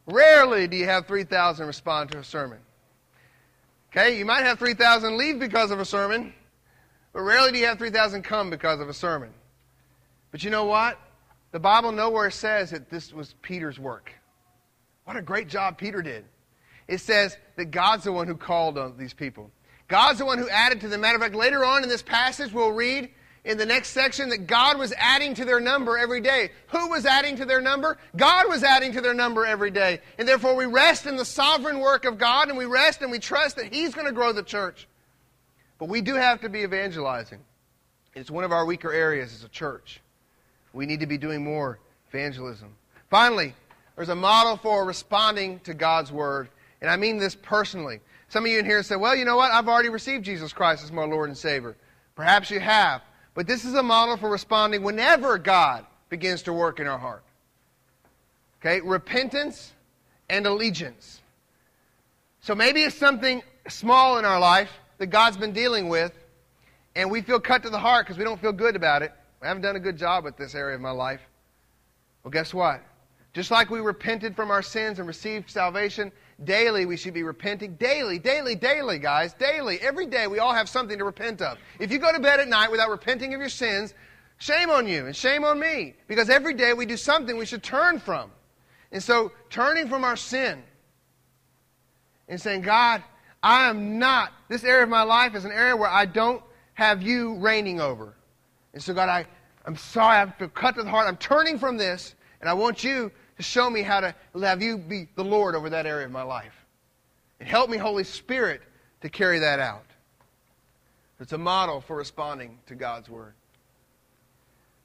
Rarely 0.06 0.68
do 0.68 0.76
you 0.76 0.86
have 0.86 1.06
3,000 1.06 1.66
respond 1.66 2.10
to 2.12 2.18
a 2.18 2.24
sermon. 2.24 2.58
Okay, 3.90 4.18
you 4.18 4.24
might 4.24 4.44
have 4.44 4.58
3,000 4.58 5.16
leave 5.18 5.38
because 5.38 5.70
of 5.70 5.78
a 5.78 5.84
sermon, 5.84 6.32
but 7.12 7.20
rarely 7.20 7.52
do 7.52 7.58
you 7.58 7.66
have 7.66 7.78
3,000 7.78 8.22
come 8.22 8.48
because 8.48 8.80
of 8.80 8.88
a 8.88 8.94
sermon. 8.94 9.30
But 10.30 10.42
you 10.42 10.50
know 10.50 10.64
what? 10.64 10.98
The 11.52 11.60
Bible 11.60 11.92
nowhere 11.92 12.30
says 12.30 12.70
that 12.70 12.88
this 12.88 13.12
was 13.12 13.34
Peter's 13.42 13.78
work. 13.78 14.10
What 15.04 15.16
a 15.16 15.22
great 15.22 15.48
job 15.48 15.76
Peter 15.76 16.00
did. 16.00 16.24
It 16.88 16.98
says 16.98 17.36
that 17.56 17.66
God's 17.66 18.04
the 18.04 18.12
one 18.12 18.26
who 18.26 18.36
called 18.36 18.78
on 18.78 18.96
these 18.96 19.12
people. 19.12 19.50
God's 19.92 20.20
the 20.20 20.24
one 20.24 20.38
who 20.38 20.48
added 20.48 20.80
to 20.80 20.88
them. 20.88 21.02
Matter 21.02 21.16
of 21.16 21.22
fact, 21.22 21.34
later 21.34 21.66
on 21.66 21.82
in 21.82 21.88
this 21.90 22.00
passage, 22.00 22.50
we'll 22.50 22.72
read 22.72 23.10
in 23.44 23.58
the 23.58 23.66
next 23.66 23.90
section 23.90 24.30
that 24.30 24.46
God 24.46 24.78
was 24.78 24.94
adding 24.96 25.34
to 25.34 25.44
their 25.44 25.60
number 25.60 25.98
every 25.98 26.22
day. 26.22 26.50
Who 26.68 26.88
was 26.88 27.04
adding 27.04 27.36
to 27.36 27.44
their 27.44 27.60
number? 27.60 27.98
God 28.16 28.48
was 28.48 28.64
adding 28.64 28.94
to 28.94 29.02
their 29.02 29.12
number 29.12 29.44
every 29.44 29.70
day. 29.70 30.00
And 30.16 30.26
therefore, 30.26 30.56
we 30.56 30.64
rest 30.64 31.04
in 31.04 31.16
the 31.16 31.26
sovereign 31.26 31.78
work 31.78 32.06
of 32.06 32.16
God 32.16 32.48
and 32.48 32.56
we 32.56 32.64
rest 32.64 33.02
and 33.02 33.10
we 33.10 33.18
trust 33.18 33.56
that 33.56 33.70
He's 33.70 33.94
going 33.94 34.06
to 34.06 34.14
grow 34.14 34.32
the 34.32 34.42
church. 34.42 34.88
But 35.78 35.90
we 35.90 36.00
do 36.00 36.14
have 36.14 36.40
to 36.40 36.48
be 36.48 36.60
evangelizing. 36.60 37.40
It's 38.14 38.30
one 38.30 38.44
of 38.44 38.52
our 38.52 38.64
weaker 38.64 38.94
areas 38.94 39.34
as 39.34 39.44
a 39.44 39.50
church. 39.50 40.00
We 40.72 40.86
need 40.86 41.00
to 41.00 41.06
be 41.06 41.18
doing 41.18 41.44
more 41.44 41.80
evangelism. 42.08 42.70
Finally, 43.10 43.52
there's 43.96 44.08
a 44.08 44.14
model 44.14 44.56
for 44.56 44.86
responding 44.86 45.60
to 45.64 45.74
God's 45.74 46.10
word. 46.10 46.48
And 46.80 46.88
I 46.88 46.96
mean 46.96 47.18
this 47.18 47.34
personally. 47.34 48.00
Some 48.32 48.46
of 48.46 48.50
you 48.50 48.58
in 48.58 48.64
here 48.64 48.82
say, 48.82 48.96
well, 48.96 49.14
you 49.14 49.26
know 49.26 49.36
what? 49.36 49.52
I've 49.52 49.68
already 49.68 49.90
received 49.90 50.24
Jesus 50.24 50.54
Christ 50.54 50.82
as 50.82 50.90
my 50.90 51.04
Lord 51.04 51.28
and 51.28 51.36
Savior. 51.36 51.76
Perhaps 52.16 52.50
you 52.50 52.60
have. 52.60 53.02
But 53.34 53.46
this 53.46 53.66
is 53.66 53.74
a 53.74 53.82
model 53.82 54.16
for 54.16 54.30
responding 54.30 54.82
whenever 54.82 55.36
God 55.36 55.84
begins 56.08 56.40
to 56.44 56.52
work 56.54 56.80
in 56.80 56.86
our 56.86 56.98
heart. 56.98 57.22
Okay? 58.58 58.80
Repentance 58.80 59.74
and 60.30 60.46
allegiance. 60.46 61.20
So 62.40 62.54
maybe 62.54 62.84
it's 62.84 62.96
something 62.96 63.42
small 63.68 64.16
in 64.16 64.24
our 64.24 64.40
life 64.40 64.70
that 64.96 65.08
God's 65.08 65.36
been 65.36 65.52
dealing 65.52 65.90
with, 65.90 66.14
and 66.96 67.10
we 67.10 67.20
feel 67.20 67.38
cut 67.38 67.62
to 67.64 67.68
the 67.68 67.78
heart 67.78 68.06
because 68.06 68.16
we 68.16 68.24
don't 68.24 68.40
feel 68.40 68.52
good 68.52 68.76
about 68.76 69.02
it. 69.02 69.12
I 69.42 69.48
haven't 69.48 69.62
done 69.62 69.76
a 69.76 69.80
good 69.80 69.98
job 69.98 70.24
with 70.24 70.38
this 70.38 70.54
area 70.54 70.74
of 70.74 70.80
my 70.80 70.90
life. 70.90 71.20
Well, 72.24 72.30
guess 72.30 72.54
what? 72.54 72.82
Just 73.34 73.50
like 73.50 73.68
we 73.68 73.80
repented 73.80 74.34
from 74.34 74.50
our 74.50 74.62
sins 74.62 75.00
and 75.00 75.06
received 75.06 75.50
salvation, 75.50 76.10
Daily, 76.44 76.86
we 76.86 76.96
should 76.96 77.14
be 77.14 77.22
repenting. 77.22 77.74
Daily, 77.74 78.18
daily, 78.18 78.54
daily, 78.54 78.98
guys. 78.98 79.34
Daily. 79.34 79.80
Every 79.80 80.06
day, 80.06 80.26
we 80.26 80.38
all 80.38 80.52
have 80.52 80.68
something 80.68 80.98
to 80.98 81.04
repent 81.04 81.42
of. 81.42 81.58
If 81.78 81.92
you 81.92 81.98
go 81.98 82.12
to 82.12 82.20
bed 82.20 82.40
at 82.40 82.48
night 82.48 82.70
without 82.70 82.90
repenting 82.90 83.34
of 83.34 83.40
your 83.40 83.48
sins, 83.48 83.94
shame 84.38 84.70
on 84.70 84.86
you 84.86 85.06
and 85.06 85.14
shame 85.14 85.44
on 85.44 85.58
me. 85.58 85.94
Because 86.08 86.30
every 86.30 86.54
day 86.54 86.72
we 86.72 86.86
do 86.86 86.96
something 86.96 87.36
we 87.36 87.46
should 87.46 87.62
turn 87.62 87.98
from. 87.98 88.30
And 88.90 89.02
so, 89.02 89.32
turning 89.50 89.88
from 89.88 90.04
our 90.04 90.16
sin 90.16 90.62
and 92.28 92.40
saying, 92.40 92.62
God, 92.62 93.02
I 93.42 93.68
am 93.68 93.98
not, 93.98 94.32
this 94.48 94.64
area 94.64 94.84
of 94.84 94.88
my 94.88 95.02
life 95.02 95.34
is 95.34 95.44
an 95.44 95.52
area 95.52 95.76
where 95.76 95.90
I 95.90 96.06
don't 96.06 96.42
have 96.74 97.02
you 97.02 97.34
reigning 97.36 97.80
over. 97.80 98.14
And 98.74 98.82
so, 98.82 98.94
God, 98.94 99.08
I, 99.08 99.26
I'm 99.66 99.76
sorry, 99.76 100.18
I 100.18 100.30
feel 100.30 100.48
cut 100.48 100.74
to 100.76 100.82
the 100.82 100.90
heart. 100.90 101.08
I'm 101.08 101.16
turning 101.16 101.58
from 101.58 101.76
this, 101.76 102.14
and 102.40 102.48
I 102.48 102.54
want 102.54 102.84
you 102.84 103.10
show 103.42 103.68
me 103.68 103.82
how 103.82 104.00
to 104.00 104.14
have 104.40 104.62
you 104.62 104.78
be 104.78 105.08
the 105.14 105.24
Lord 105.24 105.54
over 105.54 105.70
that 105.70 105.86
area 105.86 106.06
of 106.06 106.12
my 106.12 106.22
life. 106.22 106.54
And 107.40 107.48
help 107.48 107.70
me, 107.70 107.76
Holy 107.76 108.04
Spirit, 108.04 108.62
to 109.00 109.08
carry 109.08 109.38
that 109.40 109.58
out. 109.60 109.86
It's 111.20 111.32
a 111.32 111.38
model 111.38 111.80
for 111.80 111.96
responding 111.96 112.58
to 112.66 112.74
God's 112.74 113.08
Word. 113.08 113.34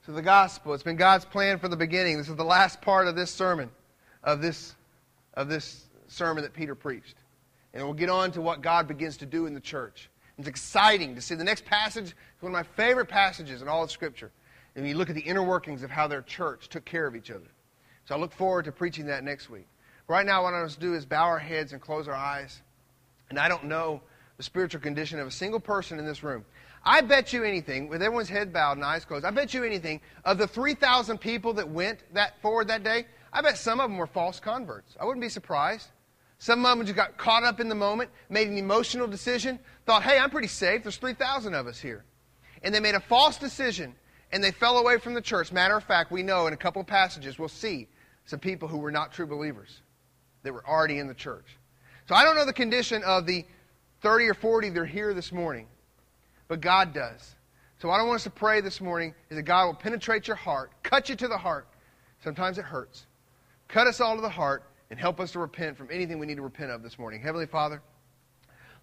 So, 0.06 0.12
the 0.12 0.22
gospel, 0.22 0.74
it's 0.74 0.84
been 0.84 0.96
God's 0.96 1.26
plan 1.26 1.60
from 1.60 1.72
the 1.72 1.78
beginning. 1.78 2.17
This 2.17 2.30
is 2.30 2.36
the 2.36 2.43
last 2.43 2.80
part 2.82 3.08
of 3.08 3.15
this 3.15 3.32
sermon, 3.32 3.70
of 4.24 4.41
this, 4.41 4.76
of 5.34 5.50
this 5.50 5.88
sermon 6.08 6.43
that 6.43 6.54
Peter 6.54 6.76
preached. 6.76 7.15
And 7.74 7.84
we'll 7.84 7.93
get 7.93 8.10
on 8.10 8.32
to 8.32 8.41
what 8.41 8.62
God 8.62 8.88
begins 8.88 9.17
to 9.17 9.26
do 9.26 9.48
in 9.48 9.54
the 9.54 9.60
church. 9.60 10.10
It's 10.38 10.48
exciting 10.48 11.15
to 11.15 11.22
see. 11.22 11.36
The 11.36 11.43
next 11.43 11.65
passage 11.65 12.15
one 12.39 12.52
of 12.52 12.54
my 12.54 12.63
favorite 12.63 13.08
passages 13.08 13.62
in 13.62 13.67
all 13.67 13.84
of 13.84 13.91
Scripture. 13.91 14.32
And 14.76 14.88
you 14.88 14.96
look 14.96 15.10
at 15.10 15.15
the 15.15 15.22
inner 15.22 15.43
workings 15.43 15.82
of 15.82 15.89
how 15.89 16.08
their 16.08 16.22
church 16.22 16.70
took 16.70 16.86
care 16.86 17.08
of 17.08 17.15
each 17.15 17.32
other. 17.32 17.48
So 18.08 18.15
I 18.15 18.17
look 18.17 18.32
forward 18.32 18.65
to 18.65 18.72
preaching 18.72 19.08
that 19.08 19.26
next 19.26 19.50
week. 19.50 19.67
Right 20.08 20.26
now, 20.26 20.43
what 20.43 20.54
I 20.54 20.60
want 20.60 20.67
us 20.67 20.76
to 20.76 20.80
do 20.80 20.93
is 20.93 21.06
bow 21.06 21.26
our 21.26 21.39
heads 21.39 21.74
and 21.74 21.82
close 21.82 22.08
our 22.08 22.15
eyes. 22.15 22.62
And 23.30 23.38
I 23.38 23.50
don't 23.50 23.65
know 23.65 24.02
the 24.38 24.43
spiritual 24.43 24.80
condition 24.80 25.20
of 25.20 25.28
a 25.28 25.32
single 25.32 25.60
person 25.60 26.00
in 26.00 26.06
this 26.06 26.24
room. 26.24 26.46
I 26.86 27.02
bet 27.02 27.34
you 27.34 27.43
anything, 27.43 27.89
with 27.89 28.02
everyone's 28.02 28.30
head 28.30 28.54
bowed 28.54 28.78
and 28.78 28.86
eyes 28.86 29.04
closed, 29.04 29.26
I 29.26 29.32
bet 29.32 29.54
you 29.54 29.65
anything, 29.65 30.00
of 30.24 30.38
the 30.38 30.48
3,000 30.48 31.17
people 31.17 31.52
that 31.54 31.67
went 31.67 32.00
that 32.13 32.41
forward 32.41 32.70
that 32.70 32.84
day, 32.84 33.08
I 33.34 33.41
bet 33.41 33.58
some 33.58 33.82
of 33.82 33.89
them 33.89 33.98
were 33.98 34.08
false 34.08 34.39
converts. 34.39 34.96
I 35.02 35.04
wouldn't 35.04 35.22
be 35.22 35.28
surprised. 35.28 35.88
Some 36.39 36.65
of 36.65 36.78
them 36.78 36.86
just 36.86 36.96
got 36.96 37.17
caught 37.17 37.43
up 37.43 37.60
in 37.60 37.67
the 37.67 37.76
moment, 37.76 38.10
made 38.30 38.48
an 38.48 38.58
emotional 38.58 39.08
decision, 39.08 39.60
thought, 39.86 40.04
hey, 40.04 40.17
I'm 40.17 40.30
pretty 40.30 40.48
safe. 40.48 40.82
There's 40.84 40.96
3,000 40.96 41.54
of 41.54 41.67
us 41.67 41.82
here. 41.82 42.06
And 42.63 42.74
they 42.74 42.80
made 42.80 42.96
a 42.96 43.02
false 43.02 43.36
decision, 43.36 43.96
and 44.32 44.41
they 44.41 44.52
fell 44.52 44.78
away 44.78 44.98
from 44.98 45.13
the 45.13 45.22
church. 45.22 45.52
Matter 45.52 45.76
of 45.76 45.84
fact, 45.84 46.10
we 46.10 46.24
know 46.24 46.48
in 46.48 46.54
a 46.54 46.58
couple 46.58 46.80
of 46.80 46.88
passages, 46.88 47.38
we'll 47.38 47.50
see 47.50 47.89
some 48.28 48.40
people 48.40 48.68
who 48.68 48.78
were 48.78 48.92
not 48.92 49.12
true 49.12 49.26
believers 49.26 49.82
that 50.44 50.54
were 50.54 50.66
already 50.68 51.00
in 51.00 51.08
the 51.08 51.13
church. 51.13 51.58
So 52.08 52.13
I 52.13 52.24
don't 52.24 52.36
know 52.36 52.46
the 52.46 52.54
condition 52.54 53.02
of 53.04 53.26
the 53.26 53.46
30 54.02 54.28
or 54.28 54.34
40 54.34 54.70
that 54.70 54.80
are 54.80 54.86
here 54.86 55.13
this 55.13 55.32
morning, 55.32 55.66
but 56.48 56.62
God 56.62 56.94
does. 56.94 57.36
So 57.80 57.88
what 57.88 58.00
I 58.00 58.04
want 58.04 58.18
us 58.18 58.24
to 58.24 58.30
pray 58.30 58.62
this 58.62 58.82
morning 58.82 59.16
is 59.30 59.38
that 59.38 59.44
God 59.44 59.66
will 59.66 59.74
penetrate 59.74 60.28
your 60.28 60.36
heart, 60.36 60.72
cut 60.84 61.10
you 61.10 61.16
to 61.16 61.28
the 61.28 61.38
heart. 61.38 61.68
Sometimes 62.24 62.58
it 62.58 62.66
hurts. 62.66 63.06
Cut 63.68 63.88
us 63.88 64.02
all 64.02 64.16
to 64.16 64.22
the 64.22 64.30
heart 64.30 64.63
and 64.90 65.00
help 65.00 65.20
us 65.20 65.32
to 65.32 65.40
repent 65.40 65.78
from 65.78 65.90
anything 65.92 66.20
we 66.20 66.26
need 66.26 66.36
to 66.36 66.42
repent 66.42 66.72
of 66.72 66.84
this 66.84 67.00
morning. 67.00 67.22
Heavenly 67.22 67.48
Father, 67.48 67.82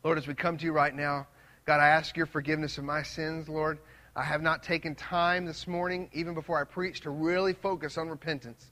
Lord, 0.03 0.17
as 0.19 0.27
we 0.27 0.35
come 0.35 0.57
to 0.57 0.65
you 0.65 0.73
right 0.73 0.95
now, 0.95 1.27
God, 1.67 1.81
I 1.81 1.89
ask 1.89 2.17
your 2.17 2.27
forgiveness 2.27 2.79
of 2.79 2.85
my 2.85 3.03
sins, 3.03 3.49
Lord. 3.49 3.79
I 4.17 4.23
have 4.23 4.43
not 4.43 4.63
taken 4.63 4.95
time 4.95 5.45
this 5.45 5.67
morning, 5.67 6.09
even 6.13 6.35
before 6.35 6.61
I 6.61 6.65
preach, 6.65 7.01
to 7.01 7.11
really 7.11 7.53
focus 7.53 7.99
on 7.99 8.09
repentance. 8.09 8.71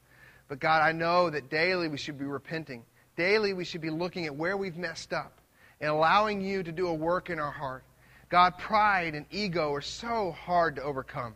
But 0.52 0.60
God, 0.60 0.82
I 0.82 0.92
know 0.92 1.30
that 1.30 1.48
daily 1.48 1.88
we 1.88 1.96
should 1.96 2.18
be 2.18 2.26
repenting. 2.26 2.84
Daily 3.16 3.54
we 3.54 3.64
should 3.64 3.80
be 3.80 3.88
looking 3.88 4.26
at 4.26 4.36
where 4.36 4.58
we've 4.58 4.76
messed 4.76 5.14
up 5.14 5.40
and 5.80 5.88
allowing 5.88 6.42
you 6.42 6.62
to 6.62 6.70
do 6.70 6.88
a 6.88 6.94
work 6.94 7.30
in 7.30 7.38
our 7.38 7.50
heart. 7.50 7.84
God, 8.28 8.58
pride 8.58 9.14
and 9.14 9.24
ego 9.30 9.72
are 9.72 9.80
so 9.80 10.30
hard 10.32 10.76
to 10.76 10.82
overcome 10.82 11.34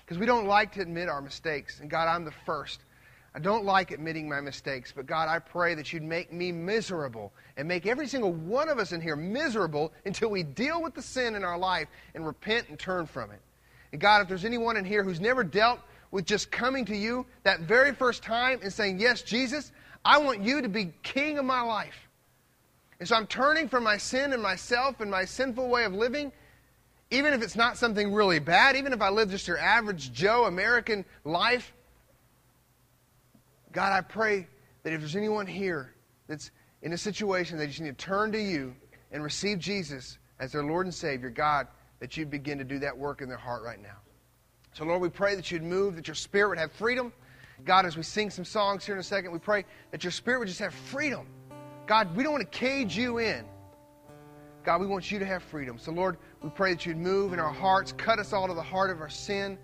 because 0.00 0.16
we 0.16 0.24
don't 0.24 0.46
like 0.46 0.72
to 0.72 0.80
admit 0.80 1.10
our 1.10 1.20
mistakes. 1.20 1.80
And 1.80 1.90
God, 1.90 2.08
I'm 2.08 2.24
the 2.24 2.32
first. 2.46 2.80
I 3.34 3.38
don't 3.38 3.66
like 3.66 3.90
admitting 3.90 4.26
my 4.26 4.40
mistakes, 4.40 4.94
but 4.96 5.04
God, 5.04 5.28
I 5.28 5.40
pray 5.40 5.74
that 5.74 5.92
you'd 5.92 6.02
make 6.02 6.32
me 6.32 6.50
miserable 6.50 7.34
and 7.58 7.68
make 7.68 7.84
every 7.84 8.08
single 8.08 8.32
one 8.32 8.70
of 8.70 8.78
us 8.78 8.92
in 8.92 9.02
here 9.02 9.14
miserable 9.14 9.92
until 10.06 10.30
we 10.30 10.42
deal 10.42 10.82
with 10.82 10.94
the 10.94 11.02
sin 11.02 11.34
in 11.34 11.44
our 11.44 11.58
life 11.58 11.88
and 12.14 12.24
repent 12.24 12.70
and 12.70 12.78
turn 12.78 13.04
from 13.04 13.30
it. 13.30 13.42
And 13.92 14.00
God, 14.00 14.22
if 14.22 14.28
there's 14.28 14.46
anyone 14.46 14.78
in 14.78 14.86
here 14.86 15.04
who's 15.04 15.20
never 15.20 15.44
dealt 15.44 15.80
with 16.10 16.24
just 16.24 16.50
coming 16.50 16.84
to 16.86 16.96
you 16.96 17.26
that 17.42 17.60
very 17.60 17.92
first 17.92 18.22
time 18.22 18.60
and 18.62 18.72
saying, 18.72 18.98
Yes, 18.98 19.22
Jesus, 19.22 19.72
I 20.04 20.18
want 20.18 20.42
you 20.42 20.62
to 20.62 20.68
be 20.68 20.92
king 21.02 21.38
of 21.38 21.44
my 21.44 21.60
life. 21.60 22.08
And 22.98 23.08
so 23.08 23.16
I'm 23.16 23.26
turning 23.26 23.68
from 23.68 23.84
my 23.84 23.96
sin 23.96 24.32
and 24.32 24.42
myself 24.42 25.00
and 25.00 25.10
my 25.10 25.24
sinful 25.24 25.68
way 25.68 25.84
of 25.84 25.92
living, 25.92 26.32
even 27.10 27.32
if 27.32 27.42
it's 27.42 27.56
not 27.56 27.76
something 27.76 28.12
really 28.12 28.38
bad, 28.38 28.76
even 28.76 28.92
if 28.92 29.00
I 29.00 29.08
live 29.08 29.30
just 29.30 29.46
your 29.46 29.58
average 29.58 30.12
Joe 30.12 30.44
American 30.46 31.04
life. 31.24 31.72
God, 33.72 33.92
I 33.92 34.00
pray 34.00 34.48
that 34.82 34.92
if 34.92 35.00
there's 35.00 35.16
anyone 35.16 35.46
here 35.46 35.94
that's 36.26 36.50
in 36.82 36.92
a 36.92 36.98
situation 36.98 37.58
that 37.58 37.66
just 37.68 37.80
need 37.80 37.96
to 37.98 38.04
turn 38.04 38.32
to 38.32 38.40
you 38.40 38.74
and 39.12 39.22
receive 39.22 39.58
Jesus 39.58 40.18
as 40.40 40.52
their 40.52 40.64
Lord 40.64 40.86
and 40.86 40.94
Savior, 40.94 41.30
God, 41.30 41.66
that 42.00 42.16
you 42.16 42.26
begin 42.26 42.58
to 42.58 42.64
do 42.64 42.78
that 42.80 42.96
work 42.96 43.20
in 43.20 43.28
their 43.28 43.38
heart 43.38 43.62
right 43.62 43.80
now. 43.80 43.96
So, 44.72 44.84
Lord, 44.84 45.00
we 45.00 45.08
pray 45.08 45.34
that 45.34 45.50
you'd 45.50 45.62
move, 45.62 45.96
that 45.96 46.06
your 46.06 46.14
spirit 46.14 46.50
would 46.50 46.58
have 46.58 46.72
freedom. 46.72 47.12
God, 47.64 47.86
as 47.86 47.96
we 47.96 48.02
sing 48.02 48.30
some 48.30 48.44
songs 48.44 48.84
here 48.84 48.94
in 48.94 49.00
a 49.00 49.04
second, 49.04 49.32
we 49.32 49.38
pray 49.38 49.64
that 49.90 50.04
your 50.04 50.10
spirit 50.10 50.38
would 50.38 50.48
just 50.48 50.60
have 50.60 50.72
freedom. 50.72 51.26
God, 51.86 52.14
we 52.14 52.22
don't 52.22 52.32
want 52.32 52.50
to 52.50 52.58
cage 52.58 52.96
you 52.96 53.18
in. 53.18 53.44
God, 54.64 54.80
we 54.80 54.86
want 54.86 55.10
you 55.10 55.18
to 55.18 55.24
have 55.24 55.42
freedom. 55.42 55.78
So, 55.78 55.90
Lord, 55.90 56.18
we 56.42 56.50
pray 56.50 56.74
that 56.74 56.84
you'd 56.84 56.98
move 56.98 57.32
in 57.32 57.38
our 57.40 57.52
hearts, 57.52 57.92
cut 57.92 58.18
us 58.18 58.32
all 58.32 58.46
to 58.46 58.54
the 58.54 58.62
heart 58.62 58.90
of 58.90 59.00
our 59.00 59.08
sin. 59.08 59.58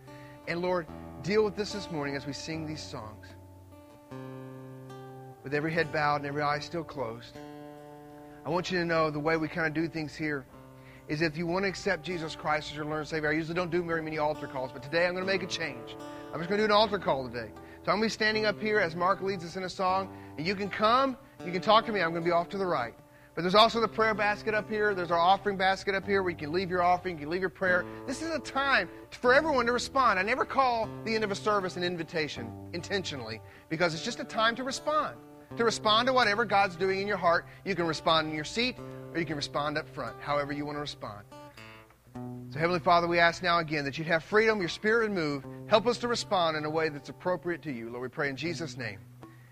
And, 0.48 0.62
Lord, 0.62 0.86
deal 1.22 1.44
with 1.44 1.56
this 1.56 1.72
this 1.72 1.90
morning 1.90 2.16
as 2.16 2.26
we 2.26 2.32
sing 2.32 2.66
these 2.66 2.82
songs. 2.82 3.26
With 5.42 5.52
every 5.52 5.72
head 5.72 5.92
bowed 5.92 6.16
and 6.16 6.26
every 6.26 6.42
eye 6.42 6.58
still 6.58 6.84
closed, 6.84 7.36
I 8.46 8.48
want 8.48 8.70
you 8.70 8.78
to 8.78 8.84
know 8.84 9.10
the 9.10 9.20
way 9.20 9.36
we 9.36 9.46
kind 9.46 9.66
of 9.66 9.74
do 9.74 9.88
things 9.88 10.14
here 10.14 10.46
is 11.08 11.22
if 11.22 11.36
you 11.36 11.46
want 11.46 11.64
to 11.64 11.68
accept 11.68 12.04
Jesus 12.04 12.34
Christ 12.34 12.70
as 12.70 12.76
your 12.76 12.86
Lord 12.86 13.00
and 13.00 13.08
Savior. 13.08 13.28
I 13.28 13.32
usually 13.32 13.54
don't 13.54 13.70
do 13.70 13.82
very 13.82 14.02
many 14.02 14.18
altar 14.18 14.46
calls, 14.46 14.72
but 14.72 14.82
today 14.82 15.06
I'm 15.06 15.12
going 15.12 15.26
to 15.26 15.30
make 15.30 15.42
a 15.42 15.46
change. 15.46 15.96
I'm 16.32 16.40
just 16.40 16.48
going 16.48 16.60
to 16.60 16.66
do 16.66 16.72
an 16.72 16.72
altar 16.72 16.98
call 16.98 17.28
today. 17.28 17.50
So 17.84 17.92
I'm 17.92 17.98
going 17.98 18.00
to 18.00 18.06
be 18.06 18.10
standing 18.10 18.46
up 18.46 18.60
here 18.60 18.78
as 18.78 18.96
Mark 18.96 19.20
leads 19.20 19.44
us 19.44 19.56
in 19.56 19.64
a 19.64 19.68
song, 19.68 20.08
and 20.38 20.46
you 20.46 20.54
can 20.54 20.70
come, 20.70 21.16
you 21.44 21.52
can 21.52 21.60
talk 21.60 21.84
to 21.86 21.92
me. 21.92 22.00
I'm 22.00 22.12
going 22.12 22.22
to 22.22 22.28
be 22.28 22.32
off 22.32 22.48
to 22.50 22.58
the 22.58 22.66
right. 22.66 22.94
But 23.34 23.42
there's 23.42 23.54
also 23.54 23.80
the 23.80 23.88
prayer 23.88 24.14
basket 24.14 24.54
up 24.54 24.68
here. 24.70 24.94
There's 24.94 25.10
our 25.10 25.18
offering 25.18 25.56
basket 25.56 25.94
up 25.94 26.06
here 26.06 26.22
where 26.22 26.30
you 26.30 26.36
can 26.36 26.52
leave 26.52 26.70
your 26.70 26.82
offering, 26.82 27.16
you 27.16 27.22
can 27.22 27.30
leave 27.30 27.40
your 27.40 27.50
prayer. 27.50 27.84
This 28.06 28.22
is 28.22 28.30
a 28.30 28.38
time 28.38 28.88
for 29.10 29.34
everyone 29.34 29.66
to 29.66 29.72
respond. 29.72 30.18
I 30.18 30.22
never 30.22 30.44
call 30.44 30.88
the 31.04 31.14
end 31.14 31.24
of 31.24 31.30
a 31.30 31.34
service 31.34 31.76
an 31.76 31.82
invitation 31.82 32.50
intentionally 32.72 33.40
because 33.68 33.92
it's 33.92 34.04
just 34.04 34.20
a 34.20 34.24
time 34.24 34.54
to 34.56 34.62
respond. 34.62 35.16
To 35.56 35.64
respond 35.64 36.06
to 36.06 36.12
whatever 36.12 36.44
God's 36.44 36.76
doing 36.76 37.00
in 37.00 37.06
your 37.06 37.16
heart. 37.16 37.46
You 37.64 37.74
can 37.74 37.86
respond 37.86 38.28
in 38.28 38.34
your 38.34 38.44
seat 38.44 38.76
or 39.14 39.20
you 39.20 39.26
can 39.26 39.36
respond 39.36 39.78
up 39.78 39.88
front, 39.88 40.16
however 40.20 40.52
you 40.52 40.66
want 40.66 40.76
to 40.76 40.80
respond. 40.80 41.24
So, 42.50 42.58
Heavenly 42.58 42.80
Father, 42.80 43.06
we 43.06 43.18
ask 43.18 43.42
now 43.42 43.58
again 43.58 43.84
that 43.84 43.96
you'd 43.96 44.06
have 44.06 44.22
freedom, 44.22 44.60
your 44.60 44.68
spirit 44.68 45.08
would 45.08 45.16
move. 45.16 45.44
Help 45.66 45.86
us 45.86 45.98
to 45.98 46.08
respond 46.08 46.56
in 46.56 46.64
a 46.64 46.70
way 46.70 46.88
that's 46.88 47.08
appropriate 47.08 47.62
to 47.62 47.72
you. 47.72 47.90
Lord, 47.90 48.02
we 48.02 48.08
pray 48.08 48.28
in 48.28 48.36
Jesus' 48.36 48.76
name. 48.76 48.98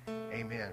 Amen. 0.09 0.72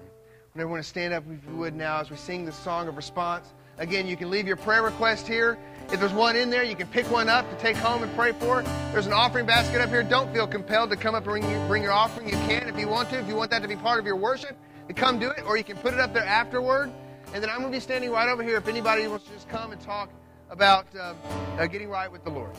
When 0.52 0.62
everyone 0.62 0.80
to 0.80 0.84
stand 0.84 1.14
up, 1.14 1.24
if 1.30 1.48
you 1.48 1.56
would 1.56 1.74
now, 1.74 2.00
as 2.00 2.10
we 2.10 2.16
sing 2.16 2.44
the 2.44 2.52
song 2.52 2.88
of 2.88 2.96
response. 2.96 3.54
Again, 3.78 4.06
you 4.06 4.16
can 4.16 4.30
leave 4.30 4.46
your 4.46 4.56
prayer 4.56 4.82
request 4.82 5.26
here. 5.26 5.56
If 5.90 6.00
there's 6.00 6.12
one 6.12 6.36
in 6.36 6.50
there, 6.50 6.62
you 6.62 6.76
can 6.76 6.86
pick 6.88 7.10
one 7.10 7.28
up 7.28 7.48
to 7.50 7.56
take 7.56 7.76
home 7.76 8.02
and 8.02 8.14
pray 8.14 8.32
for. 8.32 8.62
There's 8.92 9.06
an 9.06 9.12
offering 9.12 9.46
basket 9.46 9.80
up 9.80 9.88
here. 9.88 10.02
Don't 10.02 10.32
feel 10.34 10.46
compelled 10.46 10.90
to 10.90 10.96
come 10.96 11.14
up 11.14 11.26
and 11.26 11.42
bring, 11.42 11.66
bring 11.66 11.82
your 11.82 11.92
offering. 11.92 12.28
You 12.28 12.34
can 12.34 12.68
if 12.68 12.78
you 12.78 12.88
want 12.88 13.08
to. 13.10 13.18
If 13.18 13.26
you 13.26 13.36
want 13.36 13.50
that 13.52 13.62
to 13.62 13.68
be 13.68 13.76
part 13.76 13.98
of 13.98 14.04
your 14.04 14.16
worship, 14.16 14.56
to 14.88 14.92
come 14.92 15.18
do 15.18 15.30
it, 15.30 15.44
or 15.46 15.56
you 15.56 15.64
can 15.64 15.76
put 15.78 15.94
it 15.94 16.00
up 16.00 16.12
there 16.12 16.24
afterward. 16.24 16.92
And 17.32 17.42
then 17.42 17.48
I'm 17.48 17.60
going 17.60 17.70
to 17.70 17.76
be 17.76 17.80
standing 17.80 18.10
right 18.10 18.28
over 18.28 18.42
here 18.42 18.56
if 18.56 18.66
anybody 18.66 19.06
wants 19.06 19.26
to 19.26 19.32
just 19.32 19.48
come 19.48 19.70
and 19.70 19.80
talk 19.80 20.10
about 20.50 20.86
uh, 20.98 21.14
uh, 21.58 21.66
getting 21.66 21.88
right 21.88 22.10
with 22.10 22.24
the 22.24 22.30
Lord. 22.30 22.50